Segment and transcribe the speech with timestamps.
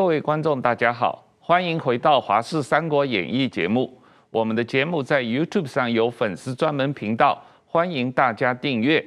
[0.00, 4.00] 各位观众，大家好，欢迎回到《华视三国演义》节目。
[4.30, 9.04] 我们的节目在 YouTube 上有粉丝专门频道，欢迎大家订阅。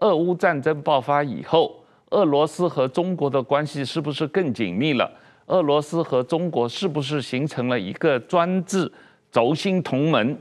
[0.00, 5.10] 俄乌战争爆发以后，俄罗斯和中国的关系是不是更紧密了？
[5.46, 8.92] 俄罗斯和中国是不是形成了一个专制
[9.32, 10.38] 轴心同盟，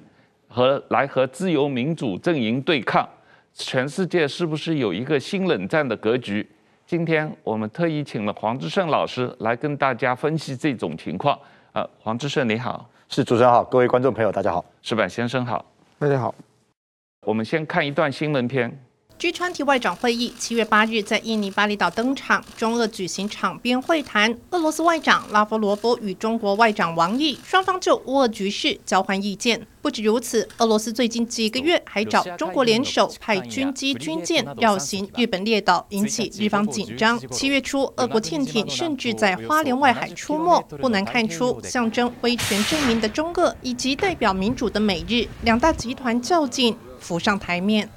[0.49, 3.07] 和来和自由民主阵营对抗？
[3.53, 6.45] 全世界是不是有一个新冷战的格局？
[6.87, 11.37] 今天我们特意请了黄志胜老师来跟大家分析这种情况。
[11.73, 12.89] 呃，黄志胜你好。
[13.09, 15.65] 是主持人好，各位观众朋友大家好，石板先生好，
[15.99, 16.33] 大家好。
[17.25, 18.71] 我们先看一段新闻片。
[19.19, 24.37] G20 外长会议七月八日在印尼巴厘岛登场，中俄举行场边会谈。
[24.51, 29.65] 俄罗斯外长拉夫罗夫与中国外长王毅双方就乌俄局势交换意见。
[29.81, 37.19] 不止如此，俄罗斯最近几个月还找中国联手派军机军舰绕行日本列岛，引起日方紧张。
[37.29, 47.89] 七月初，俄国舰艇甚至在花莲外海出没，不难看出象征威权阵营的中俄以及代表民主的美日两大集团较劲浮上台面。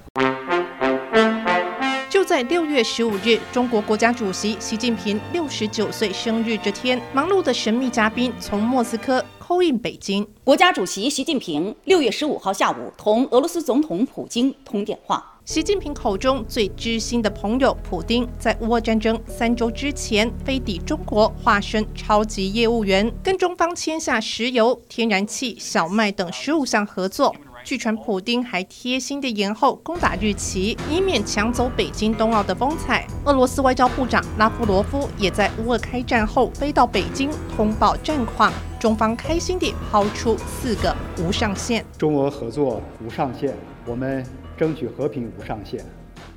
[2.45, 10.27] 六月十五日，中国国家主席习近平六十九岁生日这天，忙碌的神秘嘉宾从莫斯科 call in 北京。
[10.43, 15.27] 国家主席习近平六月十五号下午同俄罗斯总统普京通电话。
[15.45, 27.35] 习近平口中最知心的朋友普丁，在乌俄战争三周之前飞抵中国，化身超级业务员，跟中方签下石油、天然气、小麦等十五项合作。
[27.63, 33.07] 据传，普丁还贴心地延后攻打日期，以免抢走北京冬奥的风采。
[33.25, 38.53] 俄罗斯外交部长拉夫罗夫也在乌俄开战后飞到北京通报战况。
[38.79, 44.25] 中方开心地抛出四个无上限：中俄合作无上限，我们
[44.57, 45.85] 争取和平无上限，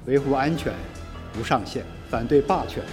[0.06, 0.74] 维护安全
[1.40, 2.84] 无上限，反对霸权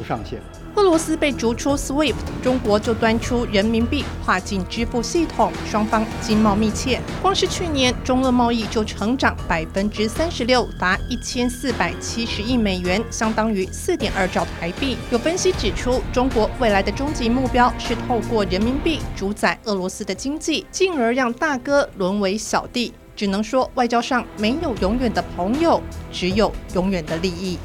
[0.00, 0.40] 无上限。
[0.76, 7.00] 俄罗斯被逐出 SWIFT，中国就端出人民币跨境支付系统，双方经贸密切。
[7.22, 14.96] 光是去年，中俄贸易就成长百分之三十六，达一千四百七十亿美元，相当于四点二兆台币。
[15.10, 22.92] 有分析指出，中国未来的终极目标是透过人民币主宰俄罗斯的经济，进而让大哥沦为小弟。
[23.16, 25.80] 只能说，外交上没有永远的朋友，
[26.10, 27.56] 只有永远的利益。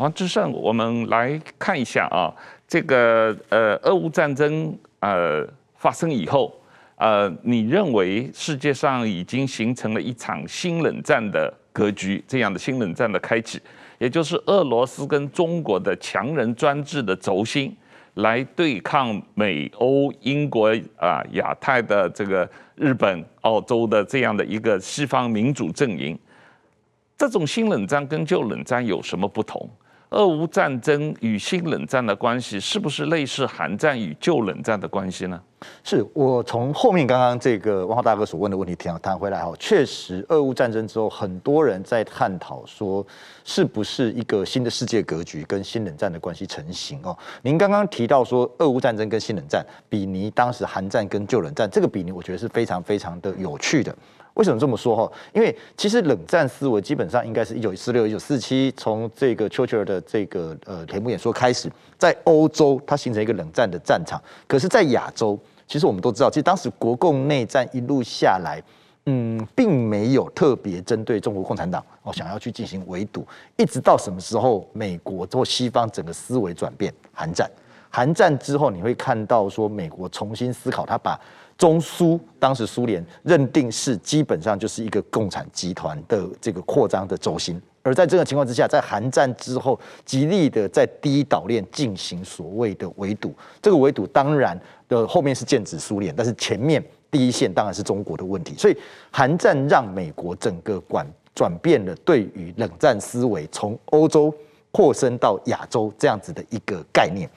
[0.00, 2.32] 黄志胜，我们来看一下啊，
[2.66, 5.46] 这个呃，俄乌战争呃
[5.76, 6.58] 发生以后，
[6.96, 13.60] 呃，你认为世界上已经形成了一场新冷战的格局，这样的新冷战的开启，
[13.98, 17.76] 也就是俄罗斯跟中国的强人专制的轴心
[18.14, 26.18] 来对抗美欧英国啊、亚太的这个日本、澳洲的这样的一个西方民主阵营，
[27.18, 29.68] 这种新冷战跟旧冷战有什么不同？
[30.10, 35.40] 俄乌战争与新冷战的关系，是不是类似韩战与旧冷战的关系呢？
[35.84, 43.06] 是我从后面刚刚这个汪浩大哥所问的问题谈谈回来哈，确实，俄乌战争之后，很多人在探讨说，
[43.44, 47.16] 是不是一个新的世界格局跟新冷战的关系成型哦？
[47.42, 53.94] 您刚刚提到说，俄乌战争跟新冷战比拟当时韩战跟旧冷战，这个比拟我觉得是非常非常的有趣的。
[54.40, 55.12] 为什么这么说哈？
[55.34, 64.18] 因为其实冷战思维基本上应该是一九四六、一九四七，从这个丘吉尔的这个呃铁幕演说开始，在欧洲它形成一个冷战的战场。
[64.46, 68.62] 可是，在亚洲，其实我们都知道，其实当时国共内战一路下来，
[69.04, 73.26] 嗯，并没有特别针对中国共产党哦，想要去进行围堵。
[73.58, 77.46] 一直到什么时候，美国或西方整个思维转变，韩战，
[77.90, 81.20] 韩战之后，你会看到说，美国重新思考，他把。
[81.60, 93.34] 中苏当时苏联认定是基本上就是一个共产集团的这个扩张的轴心，而在这个情况之下，在韩战之后，极力的在第一岛链进行所谓的围堵。
[93.60, 98.54] 这个围堵当然的后面是剑指苏联，但是前面第一线当然是中国的问题。
[98.56, 98.74] 所以
[99.10, 104.34] 韩战让美国整个管转变了对于冷战思维，从欧洲
[104.70, 107.28] 扩伸到亚洲这样子的一个概念。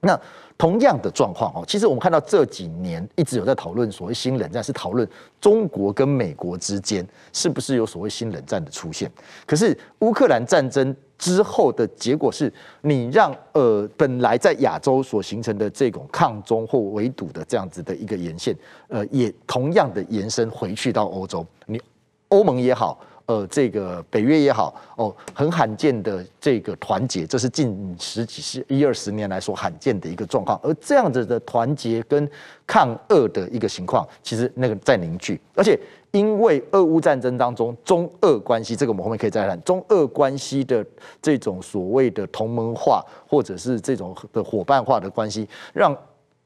[0.00, 0.20] 那
[0.56, 5.06] 同样的状况哦，其实我们看到这几年一直有在讨论所谓新冷战，是讨论
[5.40, 9.10] 中国跟美国之间是不是有所谓新冷战的出现。
[9.44, 12.52] 可是乌克兰战争之后的结果是，
[12.82, 18.56] 你让呃本来在亚洲所形成的这种抗中或围堵的这样子的一个沿线，
[18.88, 21.44] 呃，也同样的延伸回去到欧洲。
[21.66, 21.80] 你
[22.28, 23.00] 欧盟也好。
[23.26, 30.58] 呃这个北约也好哦，很罕见的这个团结，这是近十几十一二十年来所罕见的一个状况。
[30.62, 32.28] 而这样子的团结跟
[32.66, 35.78] 抗俄的一个情况，其实那个在凝聚，而且
[36.12, 40.84] 因为俄乌战争当中中俄关系，这个我们后面可以再谈中俄关系的
[41.20, 45.96] 这种所谓的同盟化或者是这种的伙伴化的关系，让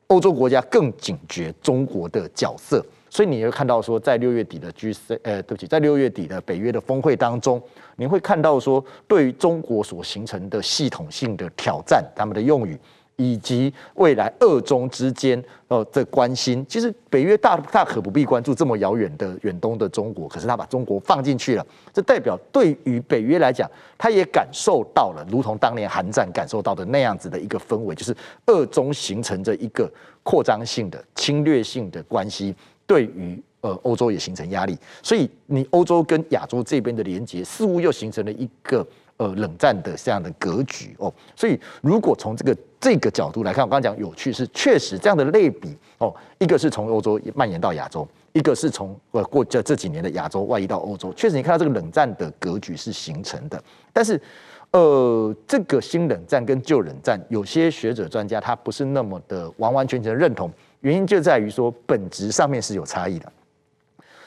[0.07, 7.63] 欧洲国家更警觉中国的角色，所以你会看到说，在六月底的 G7，呃，对不起，在六月底的北约的峰会当中，
[7.97, 12.79] 你会看到说，对于中国所形成的系统性的挑战，他们的用语。
[13.21, 23.69] 以及未来二中之间呃的关心，其实北约大大可不必关注这么遥远的远东的中国，可是他把中国放进去了，这代表对于北约来讲，
[23.99, 28.17] 他也感受到了，如同当年韩战感受到的那样子的一个氛围，就是
[28.47, 32.55] 二中形成着一个扩张性的侵略性的关系，
[32.89, 38.85] 对于呃欧洲也形成压力，所以你欧洲跟亚洲这边的连接，似乎又形成了一个。
[39.19, 53.61] 呃，冷战的这样的格局哦，所以如果从这个这个角度来看，我刚刚讲有趣是确实这样的类比哦，一个是从欧洲蔓延到亚洲，一个是从呃过这这几年的亚洲外移到欧洲，确实你看到这个冷战的格局是形成的，
[53.93, 54.23] 但是
[54.71, 60.49] 呃，这个新冷战跟旧冷战，有些学者专家他不是那么的完完全全认同，
[60.81, 63.33] 原因就在于说本质上面是有差异的。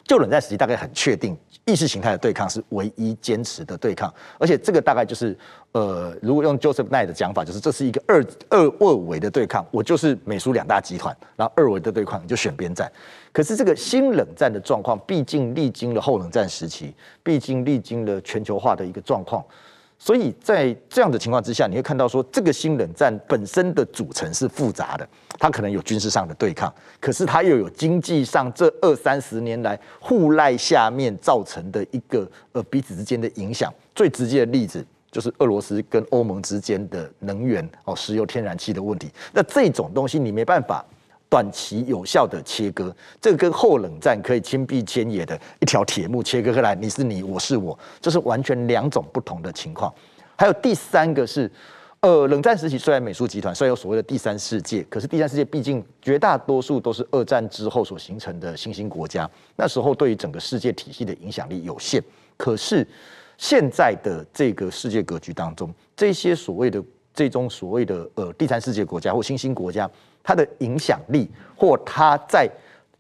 [0.03, 5.38] 旧冷战时期大概很确定，意识形态的对抗是唯一坚持的对抗，而且这个大概就是，
[5.74, 12.92] 呃，如果用 Joseph Nye 的讲法，就是这是一个二二二维的对抗，我就是美苏两大集团，然后二维的对抗你就选边站。
[13.31, 19.45] 可是这个新冷战的状况，毕竟历经了后冷战时期，毕竟历经了全球化的一个状况。
[20.03, 25.07] 所以在这样的情况之下，你会看到说，这个新冷战本身的组成是复杂的，
[25.38, 33.71] 它可能有军事上的对抗，可是它又有经济上这二三十年来互赖下面造成的一个呃彼此之间的影响。
[33.94, 39.07] 最直接的例子就是俄罗斯跟欧盟之间的能源哦，石油、天然气的问题。
[39.31, 40.83] 那这种东西你没办法。
[41.31, 49.94] 短期有效的切割，这个跟后冷战可以亲壁牵野的一条铁幕切割开来，你是你，我是我，这是完全两种不同的情况。
[50.36, 51.50] 还有第三个是，
[52.01, 62.04] 呃，冷战时期虽然美苏集团虽然有所谓的第三世界，可是第三世界毕竟绝大多数都是二战之后所形成的新兴国家，那时候对于整个世界体系的影响力有限。
[62.36, 62.86] 可是
[63.38, 69.89] 现在的这个世界格局当中，这些所谓的这种所谓的呃第三世界国家或新兴国家。
[70.24, 72.50] 它的影响力，或它在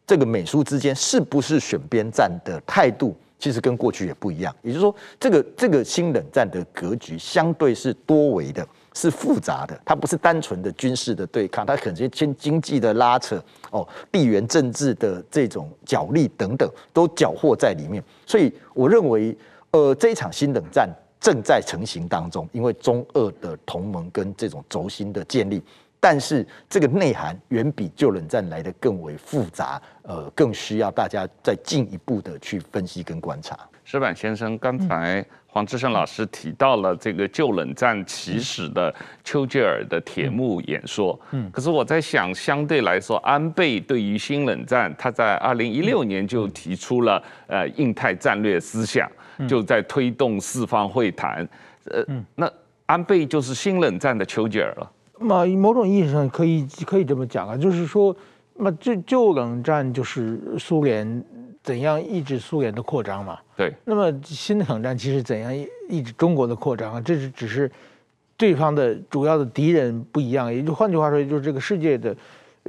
[0.07, 4.53] 这个美苏之间是不是选边站的态度，其实跟过去也不一样。
[4.61, 9.79] 也就是说，这个这个新冷战的格局相对是多维的，是复杂的。
[9.85, 18.03] 它不是单纯的军事的对抗，它可能兼经济的拉扯，哦，地缘政治的这种角力等等，都搅和在里面。
[18.25, 19.35] 所以，我认为，
[19.71, 20.89] 呃，这一场新冷战
[21.21, 25.63] 正在成型当中，因为中俄的同盟跟这种轴心的建立。
[26.03, 33.57] 但是这个内涵远比旧冷战来的更为复杂，呃，更需要大家再进一步的去分析跟观察。
[33.85, 38.93] 石板先生，刚才黄志胜老师提到了这个旧冷战起始的
[39.23, 49.07] 丘吉尔的铁幕演说，嗯，可是我在想，相对来说，安倍对于新冷战，他在二零一六年就提出了呃印太战略思想，
[49.47, 51.47] 就在推动四方会谈，
[51.85, 52.03] 呃，
[52.33, 52.51] 那
[52.87, 54.91] 安倍就是新冷战的丘吉尔了。
[55.21, 58.15] 那么某种意义上可以可以这么讲啊，就是说，
[58.55, 61.23] 那么旧旧冷战就是苏联
[61.61, 63.37] 怎样抑制苏联的扩张嘛。
[63.55, 63.71] 对。
[63.85, 65.55] 那么新的冷战其实怎样
[65.87, 67.01] 抑制中国的扩张啊？
[67.01, 67.71] 这是只是
[68.35, 72.15] 对方的主要的敌人不一样，也就换句话说，就是这个世界的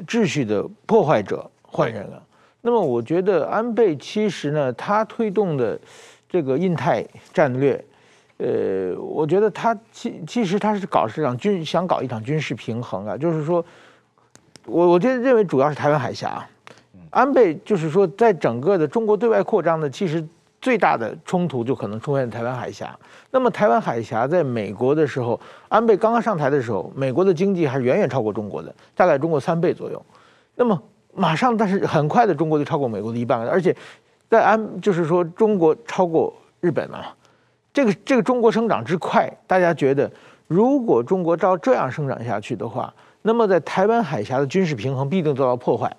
[0.06, 2.23] 秩序的破坏者换人了。
[2.61, 5.80] 那么我觉得安倍其实呢，他推动的
[6.28, 7.82] 这个印太战略。
[8.42, 13.64] 呃，我觉得他其其实他是搞是场军想搞一场军事平衡啊，就是说，
[14.66, 16.44] 我我觉得认为主要是台湾海峡，
[17.11, 20.26] 安倍就是说，在整个的中国对外扩张的，其实
[20.61, 22.99] 最大的冲突就可能出现在台湾海峡。
[23.30, 30.04] 那么台湾海峡在美国的时候，安倍刚刚上台的时候，美国的经济还是远远超过中国的，大概中国三倍左右。
[30.56, 30.82] 那么
[31.14, 33.76] 马上，但是很快的，中国就超过美国的一半了，而且
[34.28, 37.14] 在安就是说，中国超过日本了。
[37.72, 40.10] 这个这个中国生长之快，大家觉得，
[40.46, 45.90] 如果中国照这样生长下去的话，那么在台湾海峡的军事平衡必定遭到破坏。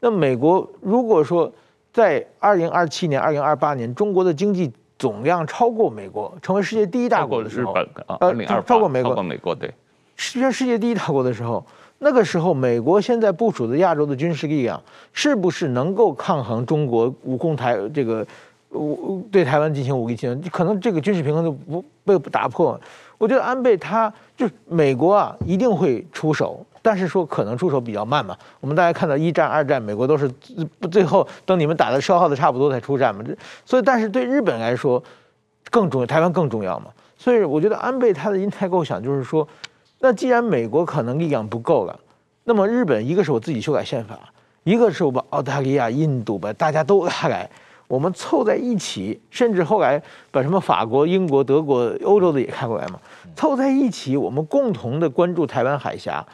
[0.00, 1.52] 那美国如果说
[1.92, 7.74] 在二零二七年、二零二八年，中国的经济总量超过美国，成为世界第一大国的时候，
[8.20, 9.70] 呃，超过美国，超过美国，对，
[10.16, 11.62] 实现世界第一大国的时候，
[11.98, 14.80] 那个时候美国现在部署的亚洲的军事力量，
[15.12, 18.26] 是不是能够抗衡中国无控台这个？
[18.70, 22.78] 武对台湾进行武力侵略，可能这个军事平衡就不被打破。
[23.16, 28.36] 我觉得安倍他就是美国啊，一定会出手，但是说可能出手比较慢嘛。
[28.60, 30.30] 我们大家看到一战、二战，美国都是
[30.90, 33.24] 最后等你们打的消耗的差不多才出战嘛。
[33.26, 35.02] 这所以，但是对日本来说
[35.70, 36.86] 更重要，台湾更重要嘛。
[37.16, 39.48] 所以我觉得安倍他的因太构想就是说，
[39.98, 41.98] 那既然美国可能力量不够了，
[42.44, 44.16] 那么日本一个是我自己修改宪法，
[44.62, 47.50] 一个是我把澳大利亚、印度把大家都拉来。
[47.88, 53.00] 我们凑在一起，甚至后来把什么法国、英国、德国、欧洲的也开过来嘛，
[53.34, 56.24] 凑在一起，我们共同的关注台湾海峡，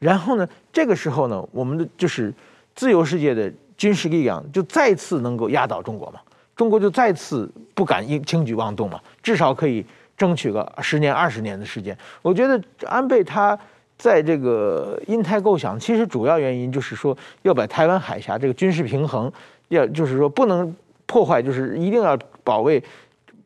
[0.00, 2.34] 然后呢，这个时候呢，我们的就是
[2.74, 6.18] 自由世界的军事力量就再次能够压倒中国嘛，
[6.56, 11.96] 中国就再次不敢轻轻举妄动嘛，至少可以争取个十年、二十年的时间。
[12.22, 13.56] 我觉得安倍他
[13.96, 19.32] 在这个印太构想，其实主要原因就是说要把台湾海峡这个军事平衡，
[19.68, 20.74] 要就是说不能。
[21.06, 22.82] 破坏就是一定要保卫、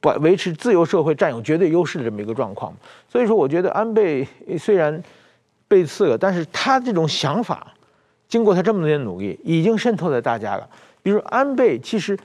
[0.00, 2.74] 保维持自由社会占有绝对优势的这么一个状况。
[3.08, 4.26] 所以说，我觉得安倍
[4.58, 5.02] 虽然
[5.66, 7.74] 被刺了，但是他这种想法，
[8.28, 10.68] 经过他这么多年努力，已经渗透在大家了。
[11.02, 12.18] 比如安倍，其实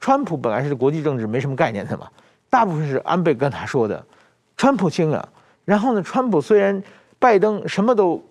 [0.00, 2.08] 川普本来是国际政治没什么概念的嘛，
[2.48, 4.04] 大部分是安倍跟他说的，
[4.56, 5.28] 川普听了。
[5.64, 6.82] 然后呢，川普虽然
[7.18, 8.22] 拜登什么都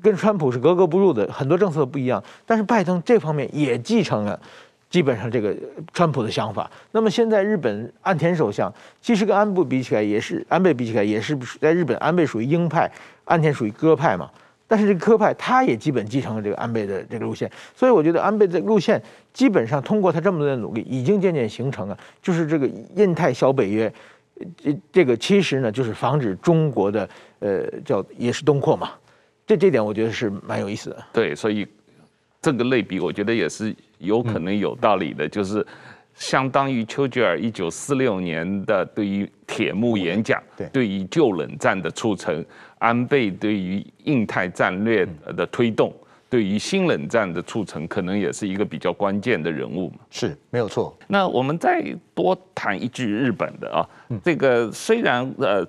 [0.00, 4.40] 跟川普是格格不入的，很多政策不一样，但是拜登这方面也继承了。
[4.90, 5.54] 基本上这个
[5.92, 12.90] 川普的想法，那么现在日本岸田首相其实跟安倍比起来也是安倍比起来也是在日本安倍属于鹰派，
[13.26, 14.30] 岸田属于鸽派嘛。
[14.66, 19.02] 但是这个鸽派他也基本继承了这个安倍的这个路线，所以我觉得安倍的路线
[19.32, 23.92] 基本上通过他这么多的努力，已经渐渐形成了，就是这个印太小北约，
[24.56, 27.08] 这这个其实呢就是防止中国的
[27.40, 28.90] 呃叫也是东扩嘛。
[29.46, 31.04] 这这点我觉得是蛮有意思的。
[31.12, 31.66] 对，所以
[32.40, 33.74] 这个类比我觉得也是。
[33.98, 35.66] 有可能有道理的，嗯、就是
[36.14, 42.44] 相当于丘吉尔一九四六年的对于铁幕演讲，对，对于旧冷战的促成，
[42.78, 49.98] 安倍对于印太战略的推动，嗯、对于新冷战的促成，可能也是一个比较关键的人物嘛。
[50.10, 50.96] 是，没有错。
[51.06, 55.64] 那我们再多谈一句日本的啊，嗯、这个虽然呃，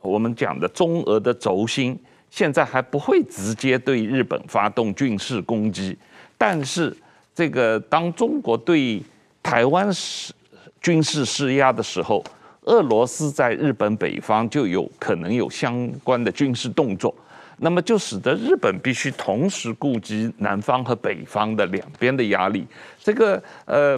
[0.00, 1.98] 我们讲的中俄的轴心
[2.30, 5.98] 现在还不会直接对日本发动军事攻击，
[6.36, 6.96] 但是。
[7.38, 9.00] 这个当中国对
[9.40, 10.34] 台湾施
[10.80, 12.24] 军事施压的时候，
[12.62, 17.14] 俄罗斯在日本北方就有可能有相关的军事动作，
[17.58, 22.66] 那么就使得日本必须同时顾及南方和北方的两边的压力。
[22.98, 23.96] 这个呃，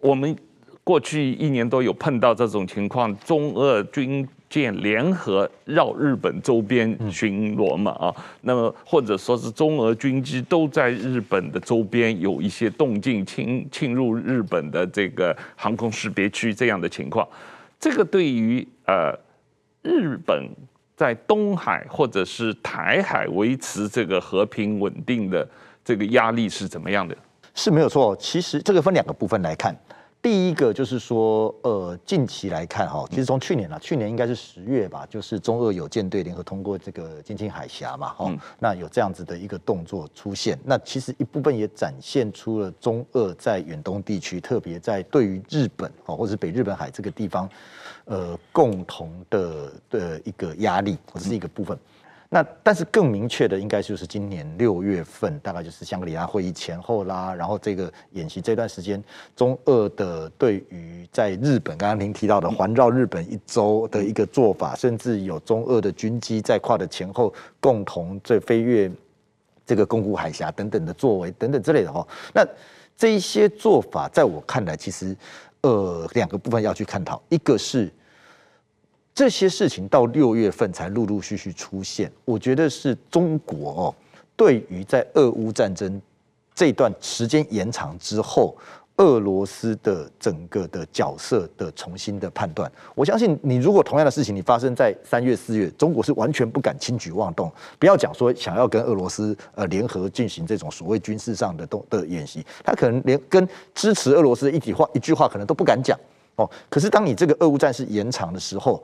[0.00, 0.34] 我们
[0.82, 4.26] 过去一年多有碰到这种情况，中俄军。
[4.48, 17.28] 舰联合绕日本周边巡逻嘛啊，那么或者说是中俄军机都在日本的周边有一些动静，侵侵入日本的这个航空识别区这样的情况，
[17.78, 19.12] 这个对于呃
[19.82, 20.48] 日本
[20.96, 25.46] 在东海或者是台海维持这个和平稳定的
[25.84, 27.14] 这个压力是怎么样的？
[27.54, 29.76] 是没有错，其实这个分两个部分来看。
[30.20, 47.48] 第一个就是说，呃，近期来看哈，其实从去年啊，去年应该是十月吧，就是中俄有舰队联合通过这个金青海峡嘛，哈，那有这样子的一个动作出现，那其实一部分也展现出了中俄在远东地区，特别在对于日本哦，或者是北日本海这个地方，
[48.06, 51.78] 呃，共同的的一个压力，或者是一个部分。
[52.30, 57.34] 那但是更明确的，应该就是今年六月份，大概就是香格里拉会议前后啦。
[57.34, 59.02] 然后这个演习这段时间，
[59.34, 68.90] 中俄的对于在日本，刚刚您提到的环绕日本一周的一个做法，甚至有中俄的军机在跨的前后共同在飞越
[69.64, 72.06] 这个宫古海峡等等的作为等等之类的哈。
[72.34, 72.46] 那
[72.94, 75.16] 这一些做法，在我看来，其实
[75.62, 77.90] 呃两个部分要去探讨，一个是。
[79.18, 83.94] 这些事情到六月份才陆陆续续出现，我觉得是中国哦，
[84.36, 86.00] 对于在俄乌战争
[86.54, 88.56] 这段时间延长之后，
[88.98, 92.70] 俄罗斯的整个的角色的重新的判断。
[92.94, 105.98] 我相信你如果同样的事情你发生在三月四月，中国是完全不敢轻举妄动，不要讲说想要跟俄罗斯呃联合进行这种所谓军事上的动的演习，他可能连跟支持俄罗斯一体话一句话可能都不敢讲
[106.38, 106.50] 哦。
[106.68, 108.82] 可是当你这个俄乌战事延长的时候，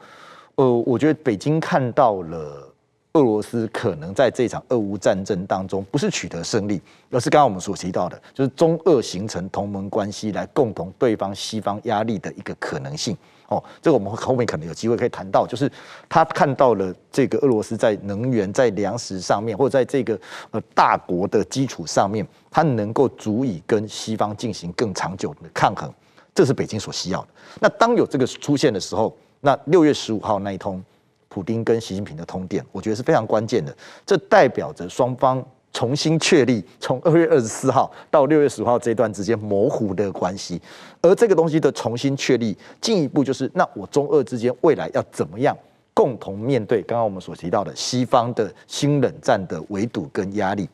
[0.57, 2.73] 呃，我觉得北京看到了
[3.15, 6.81] 俄罗斯可能在这场俄乌战争当中不是取得胜利，
[7.11, 13.17] 而是刚刚我们所提到的，就是中俄形成同盟关系来共同对方西方压力的一个可能性。
[13.49, 15.71] 哦，这个我们后面可能有机会可以谈到，就是
[16.09, 20.19] 他看到了这个俄罗斯在能源、在粮食上面，或者在这个
[20.51, 25.93] 呃大国的基础上面，它能够足以跟西方进行更长久的抗衡。
[26.35, 27.29] 这是北京所需要的。
[27.61, 30.83] 那当有这个出现的时候，那六月十五号那一通
[31.29, 33.75] 普丁跟习近平的通电，我觉得是非常关键的。
[34.05, 40.61] 这代表着双方重新确立从二月二十四号到六月十五号这段之间模糊的关系，
[41.03, 45.57] 而这个东西的重新确立，进一步就是那我中俄之间未来要怎么样
[45.93, 50.69] 共同面对刚刚我们所提到的西方的新冷战的围堵跟压力。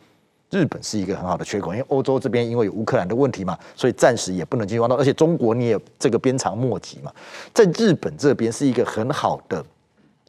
[0.50, 7.12] 日本是一个很好的缺口，因为欧洲这边因为有乌克兰的问题嘛，所以暂时也不能进入到，而且中国你也这个鞭长莫及嘛，
[7.54, 9.64] 在日本这边是一个很好的，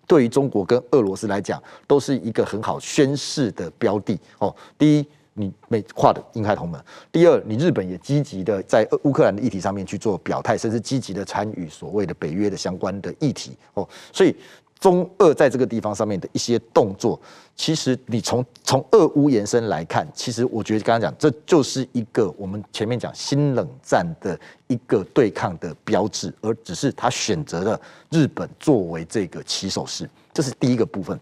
[0.05, 4.55] 对于中国跟俄罗斯来讲都是一个很好宣示的标的哦。
[4.77, 6.79] 第一，你美化的印太同盟；
[7.11, 14.35] 第二，你日本也积极的在乌克兰的议题上面去做表态，甚至积极的参与所谓的北约的相关的议题哦，所以。
[14.81, 17.17] 中俄在这个地方上面的一些动作，
[17.55, 31.17] 其实你从从俄乌延伸来看，其实我觉得刚刚讲，这就是一个我们前面讲新冷战的一个对抗的标志，而只是他选择了日本作为这个起手式，这是第一个部分。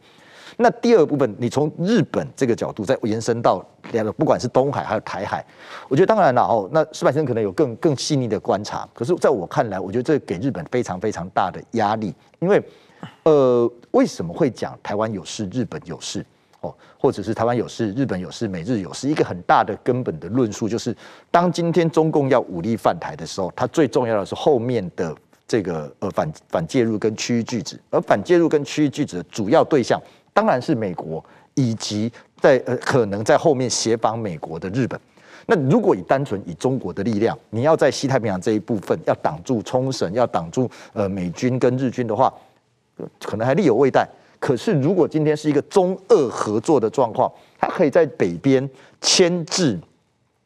[0.56, 3.62] 那第二部分，你从日本这个角度再延伸到
[3.92, 5.46] 两个，不管是东海还有台海，
[5.90, 12.64] 我觉得当然了哦，那矢板先生可能有更更细腻的观察，可是在我看来，我觉得这给日本非常非常大的压力，因为。
[13.30, 16.26] 呃，为什么会讲台湾有事，日本有事？
[16.62, 19.08] 哦，或者是台湾有事，日本有事，美日有事？
[19.08, 20.96] 一个很大的根本的论述就是，
[21.30, 25.16] 当今天中共要武力犯台的时候，它最重要的是后面的
[25.48, 30.02] 这个呃反反介入跟区域拒止，而反介入跟区域拒止的主要对象
[30.34, 35.00] 当然是美国，以及在呃可能在后面协防美国的日本。
[35.46, 42.34] 那如果以单纯以中国的力量，你要在西太平洋这一部分要挡住冲绳，要挡住呃美军跟日军的话。
[43.22, 44.08] 可能还力有未逮，
[44.40, 48.68] 可是如果今天是一个中俄合作的状况，它可以在北边
[49.02, 49.80] 牵制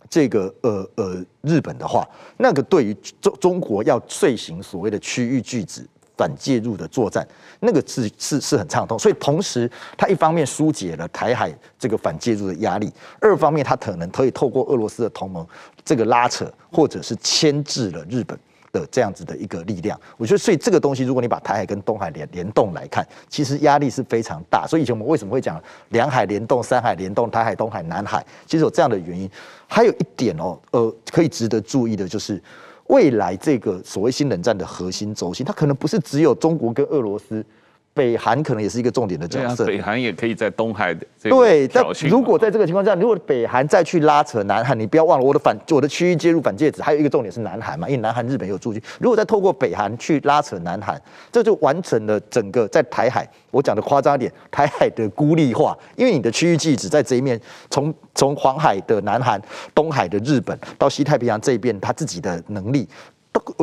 [0.10, 2.07] 这个呃呃日本的话，
[2.38, 7.27] 那个对于中中国要遂行所谓的区域拒止反介入的作战，
[7.62, 8.98] 那个是是是很畅通。
[9.00, 15.45] 所以同时，它一方面疏解了台海这个反介入的压力，二方面它可能可以透过俄罗斯的同盟
[15.83, 18.38] 这个拉扯，或者是牵制了日本。
[18.74, 24.65] 的这样子的一个力量，我觉得，所以这个东西，如果你把台海跟东海联联动来看，其实压力是非常大。
[24.67, 29.30] 所以以前我们为什么会讲两海联动、三海联动、台海、东海、南海，其实有这样的原因。
[29.67, 32.41] 还有一点哦，呃，可以值得注意的就是，
[32.88, 37.45] 未来这个所谓新冷战的核心轴心，它可能不是只有中国跟俄罗斯。
[37.93, 41.67] 北韩可能也是一个重点的角色，北韩也可以在东海的对。
[41.67, 48.82] 但如果在这个情况下，如果北韩再去拉扯南韩，你不要忘了我的反我的区域介入反介质，还有一个重点是南韩嘛，因为南韩日本有驻军。
[48.99, 50.99] 如果再透过北韩去拉扯南韩，
[51.32, 55.77] 这就完成了整个在台海，我讲的夸张一点，台海的孤立化。
[55.95, 59.39] 因为你的区域介质在这一面，从从黄海的南韩、
[59.75, 62.88] 东海的日本到西太平洋这一边，他自己的能力。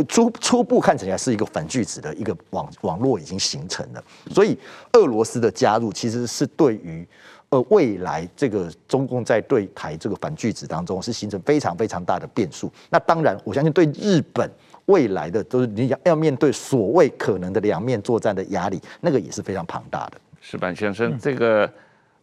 [0.08, 4.58] 初初步看起来是一个反拒子的一个网网络已经形成了，所以
[4.94, 7.06] 俄罗斯的加入其实是对于
[7.50, 12.70] 呃未来这个中共在对台这个反拒子当中是形成非常非常大的变数。
[12.90, 14.50] 那当然，我相信对日本
[14.86, 20.14] 未来的都是你要要面对所谓可能的两面作战的压力，那个也是非常庞大的。
[20.40, 21.72] 石板先生，这个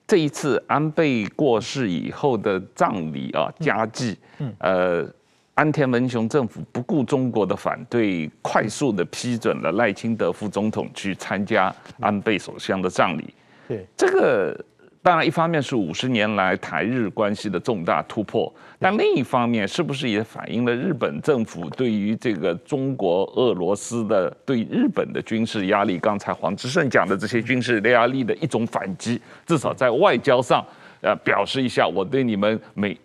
[0.06, 5.10] 这一次安倍过世以后的葬礼啊，家祭，嗯，呃。
[5.58, 13.34] 岸田文雄政府不顾中国的反对，快速的批准了赖清德副总统去参加安倍首相的葬礼。
[13.68, 14.64] 对，这个
[15.02, 25.98] 当然一方面是五十年来台日关系的重大突破，但另一方面是不是也反映了日本政府对于这个中国、俄罗斯的对日本的军事压力？
[25.98, 30.64] 刚才黄志胜讲的这些军事压力的一种反击，至少在外交上，
[31.02, 32.96] 呃，表示一下我对你们美。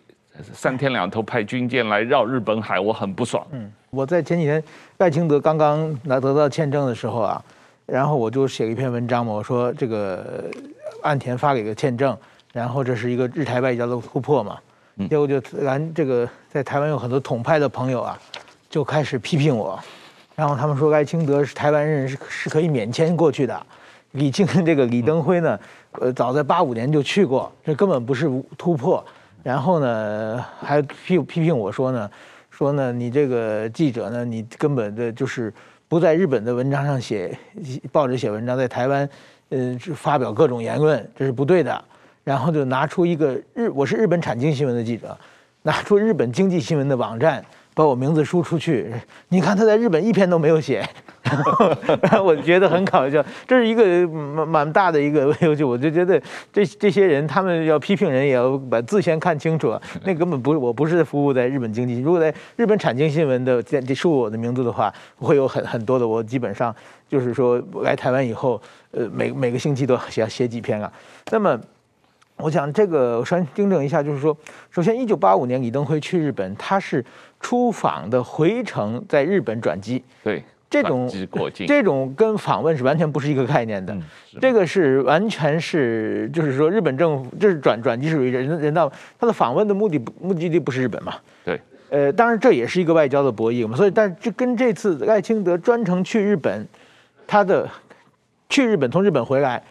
[0.53, 3.45] 三天两头派军舰来绕日本海，我很不爽。
[3.51, 4.63] 嗯，我在前几天
[4.97, 7.43] 赖清德刚刚拿得到签证的时候啊，
[7.85, 10.45] 然后我就写了一篇文章嘛，我说这个
[11.03, 12.17] 岸田发给个签证，
[12.51, 14.57] 然后这是一个日台外交的突破嘛。
[15.09, 18.19] 结果就咱这个在台湾有很多统派的朋友啊，
[18.69, 19.79] 就开始批评我，
[20.35, 23.65] 然后他们说赖清德是台湾人是是可以免签过去的，
[24.11, 25.59] 李靖这个李登辉呢，
[25.93, 29.03] 呃，早在八五年就去过，这根本不是突破。
[29.43, 32.09] 然后呢，还批批评我说呢，
[32.49, 35.53] 说呢，你这个记者呢，你根本的就是
[35.89, 37.37] 不在日本的文章上写，
[37.91, 39.07] 报纸写文章，在台湾，
[39.49, 41.83] 呃，发表各种言论，这是不对的。
[42.23, 45.15] 然后就拿出一个日，我是日本产经新闻的记者，
[45.61, 48.91] 拿出日本经济新闻的网站，把我名字输出去。
[49.29, 50.87] 你看他在日本一篇都没有写，
[52.23, 53.23] 我觉得很搞笑。
[53.47, 59.81] 这是一个蛮蛮大的一个优秀，我就觉得这这些人他们要批评人，也要把字先看清楚啊。
[60.05, 61.99] 那根本不是，我不是服务在日本经济。
[62.01, 66.07] 如果在日本产经新闻的这输我的名字的话，会有很很多的。
[66.07, 66.75] 我基本上
[67.07, 70.91] 就是说来台湾以后，呃，每每个星期都写写几篇啊。
[71.31, 71.59] 那么。
[72.37, 74.35] 我想这个我先更正一下，就是说，
[74.71, 77.05] 首先，一九八五年李登辉去日本，他是
[77.43, 80.03] 出访的回程，在日本转机。
[80.23, 81.07] 对，这种
[81.67, 83.93] 这种跟访问是完全不是一个概念的。
[83.93, 84.01] 嗯、
[84.41, 91.13] 这个是完全是，就是说，日本政府这是转转机属于人人道，他的访问的目的目的地不是日本嘛？
[91.45, 91.59] 对。
[91.89, 93.77] 呃，当然这也是一个外交的博弈嘛。
[93.77, 96.65] 所以，但是这跟这次赖清德专程去日本，
[97.27, 97.69] 他的
[98.49, 99.61] 去日本从日本回来。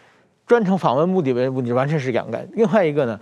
[0.45, 2.47] 专程访问目的为目的完全是两个。
[2.53, 3.19] 另外一个呢，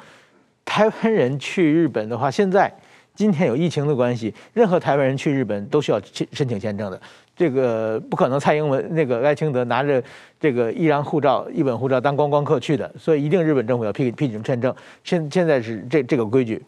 [0.64, 2.72] 台湾人去日本的话，现在
[3.20, 6.98] 今天有疫情的关系，任何台湾人去日本都需要申申请签证的。
[7.36, 10.02] 这个不可能，蔡英文那个赖清德拿着
[10.40, 14.74] 这个一张护照、一本护照当观光客去的，所以一定日本政府要批批准签证。
[15.04, 16.62] 现现在是这这个规矩。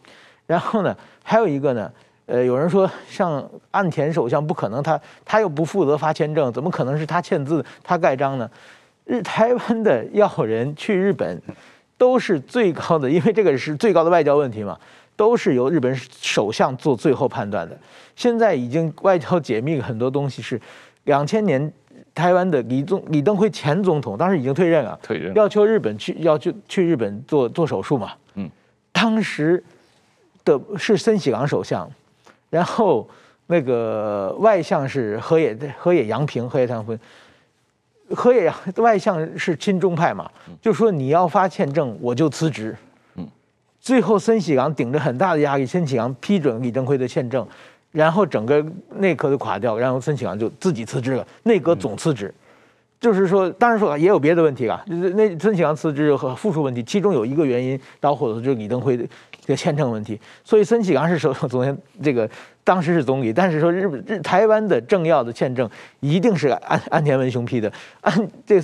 [0.45, 1.91] 然后呢，还有一个呢，
[2.27, 8.47] 呃，有人说像岸田首相不可能，他他又不负责发签证，怎么可能是他签字、他盖章呢？
[9.05, 11.41] 日台湾的要人去日本，
[11.97, 14.77] 都是最高的，因为这个是最高的外交问题嘛，
[15.15, 17.77] 都是由日本首相做最后判断的。
[18.15, 20.59] 现在已经外交解密很多东西是，
[21.05, 21.71] 两千年
[22.13, 28.49] 台湾的李宗李登辉前总统当时已经退任了，退任要求日本去要去去日本做做手术嘛，嗯，
[28.91, 29.63] 当时
[30.45, 31.89] 的是森喜朗首相，
[32.49, 33.07] 然后
[33.47, 36.97] 那个外相是河野河野洋平河野洋平。
[38.13, 40.29] 河野外相是亲中派嘛，
[40.61, 42.75] 就说你要发签证，我就辞职。
[43.83, 47.45] 最后森喜朗顶着很大的压力，森喜朗批准李登辉的宪政，
[47.91, 48.65] 然后整个
[48.95, 52.33] 内阁就垮掉，然后森喜朗就自己辞职了，内阁总辞职。
[53.01, 59.03] 就是说，当然说也有别的问题啊，就是那孙启刚辞职和复述问题，其中有一个原因导火的就是李登辉的
[59.41, 60.17] 这个签证问题。
[60.45, 62.29] 所以孙启刚是首昨天，这个
[62.63, 67.71] 当时是总理，但是说日本日台湾的政要的签证一定是安安田文雄批的，
[68.01, 68.13] 安
[68.45, 68.61] 这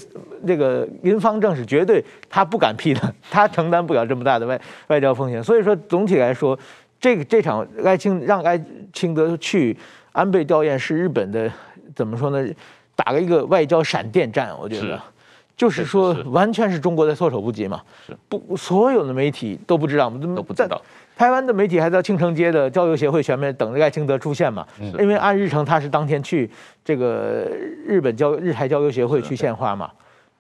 [0.47, 5.43] 这个林方正是绝对他不敢批的，他承担不了这么大的外外交风险。
[5.43, 6.57] 所以说总体来说，
[6.99, 8.59] 这个这场爱清让爱
[8.93, 9.75] 清德去
[10.11, 11.51] 安倍吊唁是日本的
[11.95, 12.47] 怎么说呢？
[12.95, 15.01] 打了一个外交闪电战，我觉得，
[15.55, 17.81] 就是说完全是中国在措手不及嘛。
[18.05, 20.81] 是不，所有的媒体都不知道，我们都不知道。
[21.19, 24.65] 台湾的媒体还在庆城街的交流协会前面等着赖清德出现嘛？
[24.97, 26.49] 因为按日程他是当天去
[26.81, 27.45] 这个
[27.85, 29.91] 日本交日台交流协会去献花嘛。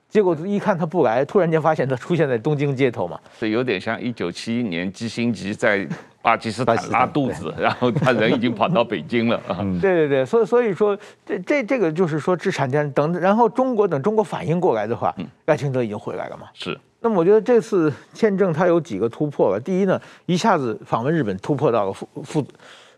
[0.07, 3.19] 结果一看他不来，突然间发现他出现在东京街头嘛。
[3.37, 5.85] 所以有点像一九七一年基辛格在。
[6.21, 9.41] 巴基斯坦拉肚子，然后他人已经跑到北京了。
[9.57, 15.15] 嗯，对对对，所以所以说这这这个就是说，制产权等，然后中国等中国反应过来的话，
[15.45, 16.47] 赖清德已经回来了嘛。
[16.53, 16.77] 是。
[17.01, 19.59] 那么我觉得这次签证它有几个突破了。
[19.59, 22.45] 第一呢，一下子访问日本突破到了副副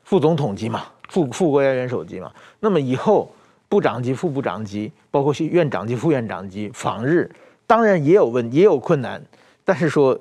[0.03, 2.31] 副总统级嘛，副副国家元首级嘛。
[2.59, 3.31] 那么以后
[3.69, 7.29] 部长级、副部长级，包括院长级、副院长级访日，
[7.65, 9.21] 当然也有问也有困难，
[9.63, 10.19] 但是说。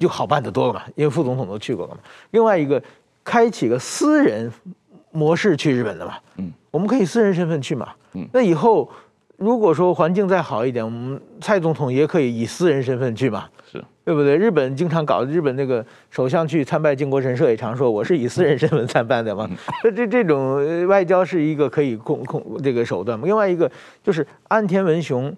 [0.00, 2.00] 就好办得多了嘛，因为副总统都去过了嘛。
[2.30, 2.82] 另外一个，
[3.22, 4.50] 开启个私人
[5.10, 8.90] 模式去日本的嘛，嗯，我们可以私人身份去嘛，嗯，那以后
[9.40, 14.36] 如果说环境再好一点，我们蔡总统也可以以私人身份去嘛，是对不对？
[14.36, 19.48] 日本经常搞，日本那个首相去参拜靖国神社也常说，我是以私人身份参拜的嘛。
[19.82, 23.24] 这这这种外交是一个可以控控这个手段嘛。
[23.24, 23.70] 另外一个
[24.02, 25.34] 就是安田文雄，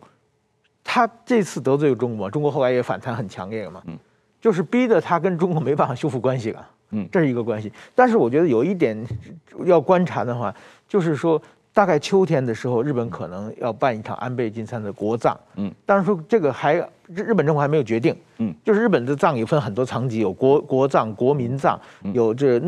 [0.83, 3.97] 他这次得罪中国，中国后来也反弹很强烈了嘛，嗯。
[4.41, 7.73] 就是逼得他跟中国没办法修复关系了，嗯，这是一个关系。
[7.95, 9.01] 但是我觉得有一点
[9.65, 10.53] 要观察的话，
[10.89, 11.41] 就是说
[11.75, 16.75] 大概秋天的时候，日本可能要办一场安倍晋三的国葬，嗯，但是说这个还
[17.07, 21.81] 日本政府还没有决定，嗯，就是日本的葬礼分很多层级，有国国葬、国民葬，
[22.13, 22.61] 有这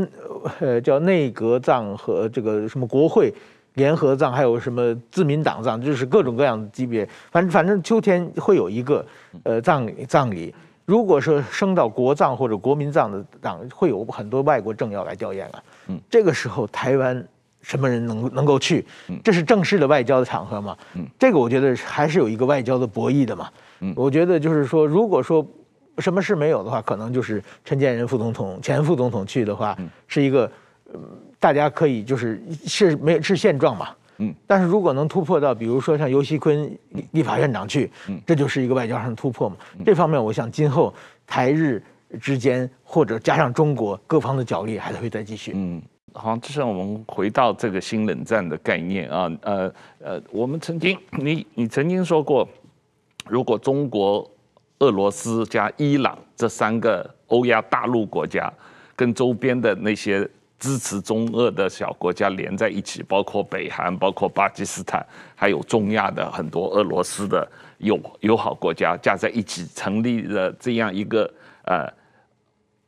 [0.59, 3.33] 呃叫内阁葬和这个什么国会
[3.75, 7.07] 联合葬，还有什么自民党葬，就是各种各样的级别。
[7.31, 9.05] 反正反正秋天会有一个
[9.43, 10.55] 呃葬礼葬礼。
[10.87, 15.63] 如果说升到国葬或者国民葬的党，会有很多外国政要来吊唁啊。
[15.89, 17.27] 嗯，这个时候台湾
[17.65, 18.85] 什么人能能够去？
[19.25, 20.77] 这是正式的外交的场合嘛？
[20.95, 23.49] 嗯，这个我觉得还是有一个外交的博弈的嘛。
[23.81, 25.45] 嗯，我觉得就是说，如果说
[25.99, 30.51] 什么事没有的话，可能就是陈建仁副总统、前副总统去的话，是一个
[31.41, 33.89] 大家可以就是是没有是现状嘛。
[34.19, 36.71] 嗯，但是如果能突破到，比如说像尤锡堃
[37.13, 39.57] 立法院长去，嗯，这就是一个外交上的突破嘛。
[39.85, 40.95] 这方面，我想今后
[41.27, 41.83] 台日
[42.21, 45.53] 之间或者加上中国各方的角力还是会再继续。
[45.55, 45.83] 嗯。
[46.17, 52.49] 黄之胜，我们回到这个新冷战的概念啊，呃呃，我们曾经你你曾经说过，
[53.27, 54.31] 如果中国、
[54.79, 58.53] 俄罗斯加伊朗这三个欧亚大陆国家
[58.95, 67.47] 跟周边的那些支持中俄的小国家连在一起，包括北韩、包括巴基斯坦，还有中亚的很多俄罗斯的
[67.79, 71.29] 友友好国家加在一起，成立了这样一个
[71.65, 71.93] 呃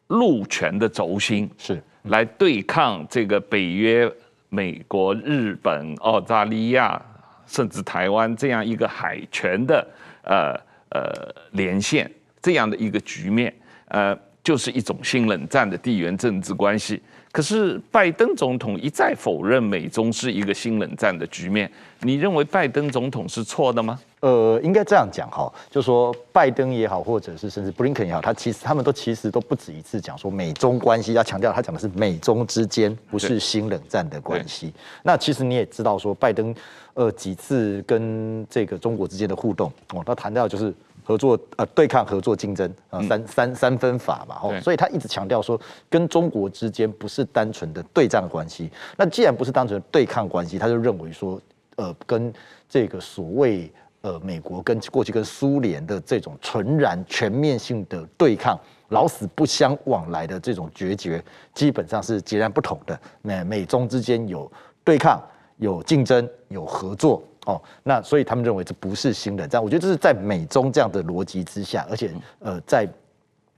[0.06, 1.82] 陆权的轴心是。
[2.08, 4.10] 来对抗这个北约、
[4.48, 7.00] 美国、日本、澳大利亚，
[7.46, 9.86] 甚至台湾这样一个海权的
[10.22, 10.54] 呃
[10.90, 13.52] 呃连线，这样的一个局面，
[13.88, 17.00] 呃，就是一种新冷战的地缘政治关系。
[17.32, 23.98] 可是拜登总统一再否认美中是一个新冷战的局面，你认为拜登总统是错的吗？
[24.20, 34.72] 呃，应该这样讲哈，就说拜登也好，或者是甚至布林肯也好，他其实他们都其实都不止一次讲说美中关系，要强调他讲的是美中之间，不是新冷战的关系。
[35.02, 36.54] 那其实你也知道说，拜登
[36.94, 40.74] 呃几次跟这个中国之间的互动哦，他谈到就是。
[41.08, 45.56] 合作呃，对抗合作竞争啊，三三三分法嘛，哦，所以他一直强调说，
[45.88, 48.68] 跟中国之间不是单纯的对战关系。
[48.96, 51.40] 那既然不是单纯的对抗关系，他就认为说，
[51.76, 52.34] 呃，跟
[52.68, 53.70] 这个所谓
[54.06, 58.56] 呃美国跟过去跟苏联的这种纯然全面性的对抗，
[58.90, 62.96] 老死不相往来的这种决绝，基本上是截然不同的。
[63.20, 64.50] 那美中之间有
[64.84, 65.20] 对抗，
[65.56, 67.20] 有竞争，有合作。
[67.46, 72.88] 哦，那所以他们认为这不是新冷战，我觉得这是在美中这样的逻辑之下，而且呃，在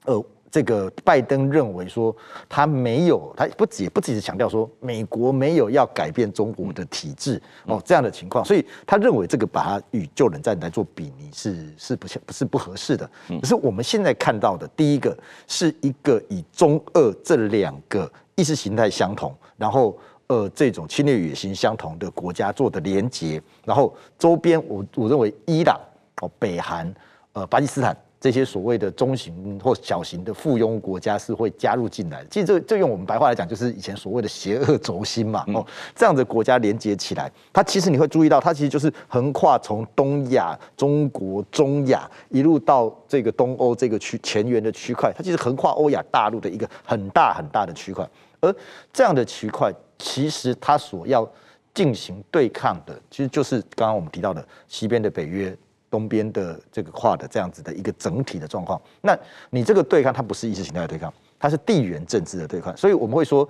[0.04, 2.14] 呃这个拜登认为说
[2.48, 13.08] 他没有，他不止不只是强调说美国没有要改变中国的体制哦这样的情况，所以他认为这个把它与旧冷战来做比拟是是不不是不合适的。
[13.40, 19.98] 可是我们现在看到的第一个是一个以中俄这两个意识形态相同，然后。
[20.30, 25.80] 呃，这种侵略野心相同的国家做的连结，然后周边我我认为伊朗、
[26.20, 26.94] 哦北韩、
[27.32, 32.24] 呃巴基斯坦这些所谓的中型或小型的附庸国家是会加入进来。
[32.30, 35.44] 其实这这用我们白话来讲，就是以前所谓的邪恶轴心嘛。
[35.54, 48.08] 哦，这样的国家连接起来，它其实你会注意到，它其实就是横跨从东亚、中国、中亚一路到这个东欧这个区前缘的区块，它其实横跨欧亚大陆的一个很大很大的区块，
[48.40, 48.54] 而
[48.92, 49.72] 这样的区块。
[50.00, 51.28] 其实它所要
[51.74, 55.52] 进行对抗的，其实就是刚刚我们提到的西边的北约，
[55.90, 58.80] 东边的这个跨的这样子的一个整体的状况。
[59.00, 59.18] 那
[59.50, 62.76] 你这个对抗，它不是意识形态的对抗，它是地缘政治的对抗。
[62.76, 63.48] 所以我们会说，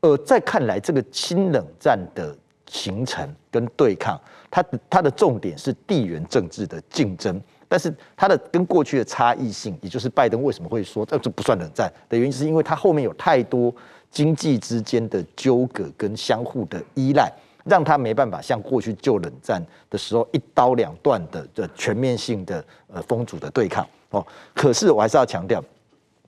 [0.00, 13.74] 呃，在看来这个新冷战的形成跟对抗，它它的重点是地缘政治的竞争，但是它的跟过去的差异性，也就是拜登为什么会说这这不算冷战的原因，是因为它后面有太多。
[14.12, 17.32] 经济之间的纠葛跟相互的依赖，
[17.64, 24.26] 让他没办法像过去旧冷战的时候一刀两断的的全面性的呃封堵的对抗哦。
[24.54, 25.62] 可是我还是要强调，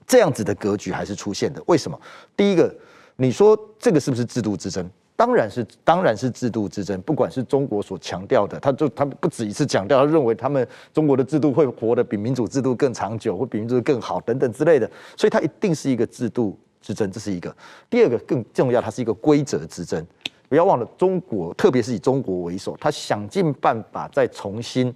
[0.07, 1.63] 这样子的格局还是出现的。
[1.67, 2.01] 为什么？
[2.37, 2.75] 第一个，
[3.17, 4.89] 你说这个是不是制度之争？
[5.17, 7.01] 当然是，当然是制度之争。
[7.03, 17.57] 不管是中国所强调的，他就他不止一次强调，他认为他们中国的制度会活得比民主制度更长久，会比民主更好等等之类的，所以它一定是一个制度之争，这是一个。
[17.89, 20.05] 第二个更重要，它是一个规则之争。
[20.49, 24.95] 不要忘了，中国特别是以中国为首，他想尽办法再重新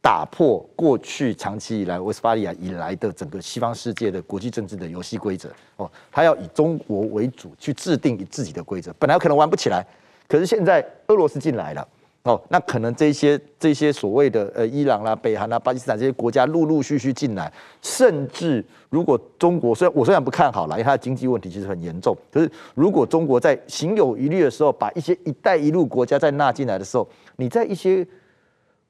[0.00, 5.48] 打破过去长期以来维斯巴利亚以来的整个西方世界的国际政治的游戏规则。
[5.76, 8.92] 哦，他要以中国为主去制定自己的规则。
[8.98, 9.86] 本来可能玩不起来，
[10.28, 11.86] 可是现在俄罗斯进来了。
[12.24, 28.06] 哦，那可能这些这些所谓的呃伊朗啦、北韩啦、巴基斯坦这些国家陆陆续续进来，甚至如果中国虽然我虽然不看好啦，因为它的经济问题其实很严重，可是如果中国在行有余力的时候，把一些“一带一路”国家再纳进来的时候，你在一些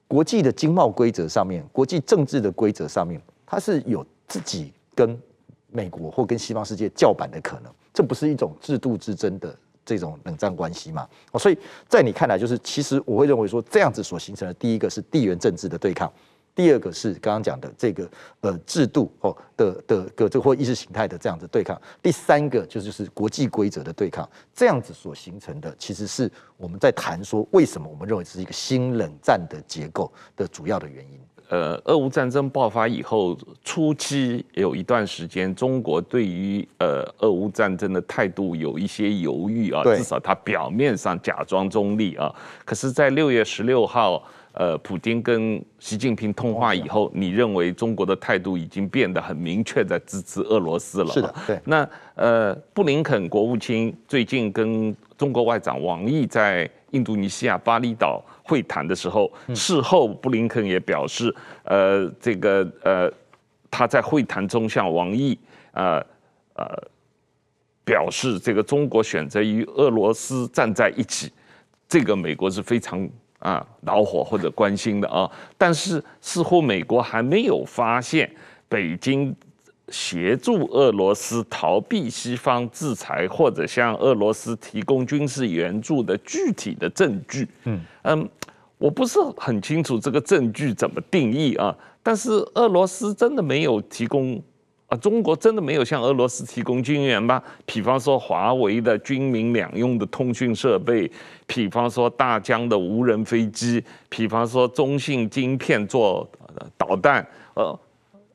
[0.07, 5.19] 国际的经贸规则上面、国际政治的规则上面，它是有自己跟
[5.71, 9.57] 美国或跟西方世界叫板的可能，这不是一种制度之争的。
[9.85, 16.13] 这种冷战关系嘛，哦，所以在你看来，就是其实我会认为说，这样子所形成的，第一个是地缘政治的对抗，
[16.55, 18.09] 第二个是刚刚讲的这个
[18.43, 31.19] 呃制度哦的的个这或意识形态的这样子对抗，第三个就是就是国际规则的对抗，这样子所形成的，其实是我们在谈说为什么我们认为是一个新冷战的结构的主要的原因。
[31.53, 42.35] 呃，俄乌战争爆发以后，初期有一段时间，中国对于呃俄乌战争的态度有一些犹豫啊，至少他表面上假装中立啊。
[42.65, 44.23] 可是，在六月十六号，
[44.55, 51.13] 呃，普京跟习近平通话以后，你认为中国的态度已经变得很明确，在支持俄罗斯了？
[51.13, 51.61] 是的，对。
[51.67, 63.13] 那呃，布林肯国务卿最近跟中国外长王毅在印度尼西亚巴厘岛会谈的时候，事后布林肯也表示，呃，这个呃，
[63.71, 65.39] 他在会谈中向王毅
[65.73, 66.03] 呃
[66.55, 66.67] 呃
[67.85, 71.31] 表示，这个中国选择与俄罗斯站在一起，
[71.89, 73.07] 这个美国是非常。
[73.43, 75.29] 啊，恼火或者关心的啊，
[75.59, 78.33] 但是似乎美国还没有发现
[78.69, 79.35] 北京
[79.93, 87.47] 协助俄罗斯逃避西方制裁或者向俄罗斯提供军事援助的具体的证据。
[87.65, 88.29] 嗯嗯，
[88.79, 94.43] 我不是很清楚这个证据怎么定义啊，但是俄罗斯真的没有提供。
[94.89, 97.43] 啊，中国真的没有向俄罗斯提供军援吗？
[97.65, 101.11] 比方说华为的军民两用的通讯设备，
[101.47, 106.29] 比方说大疆的无人飞机，比方说中信晶片做
[106.77, 107.81] 导弹，呃，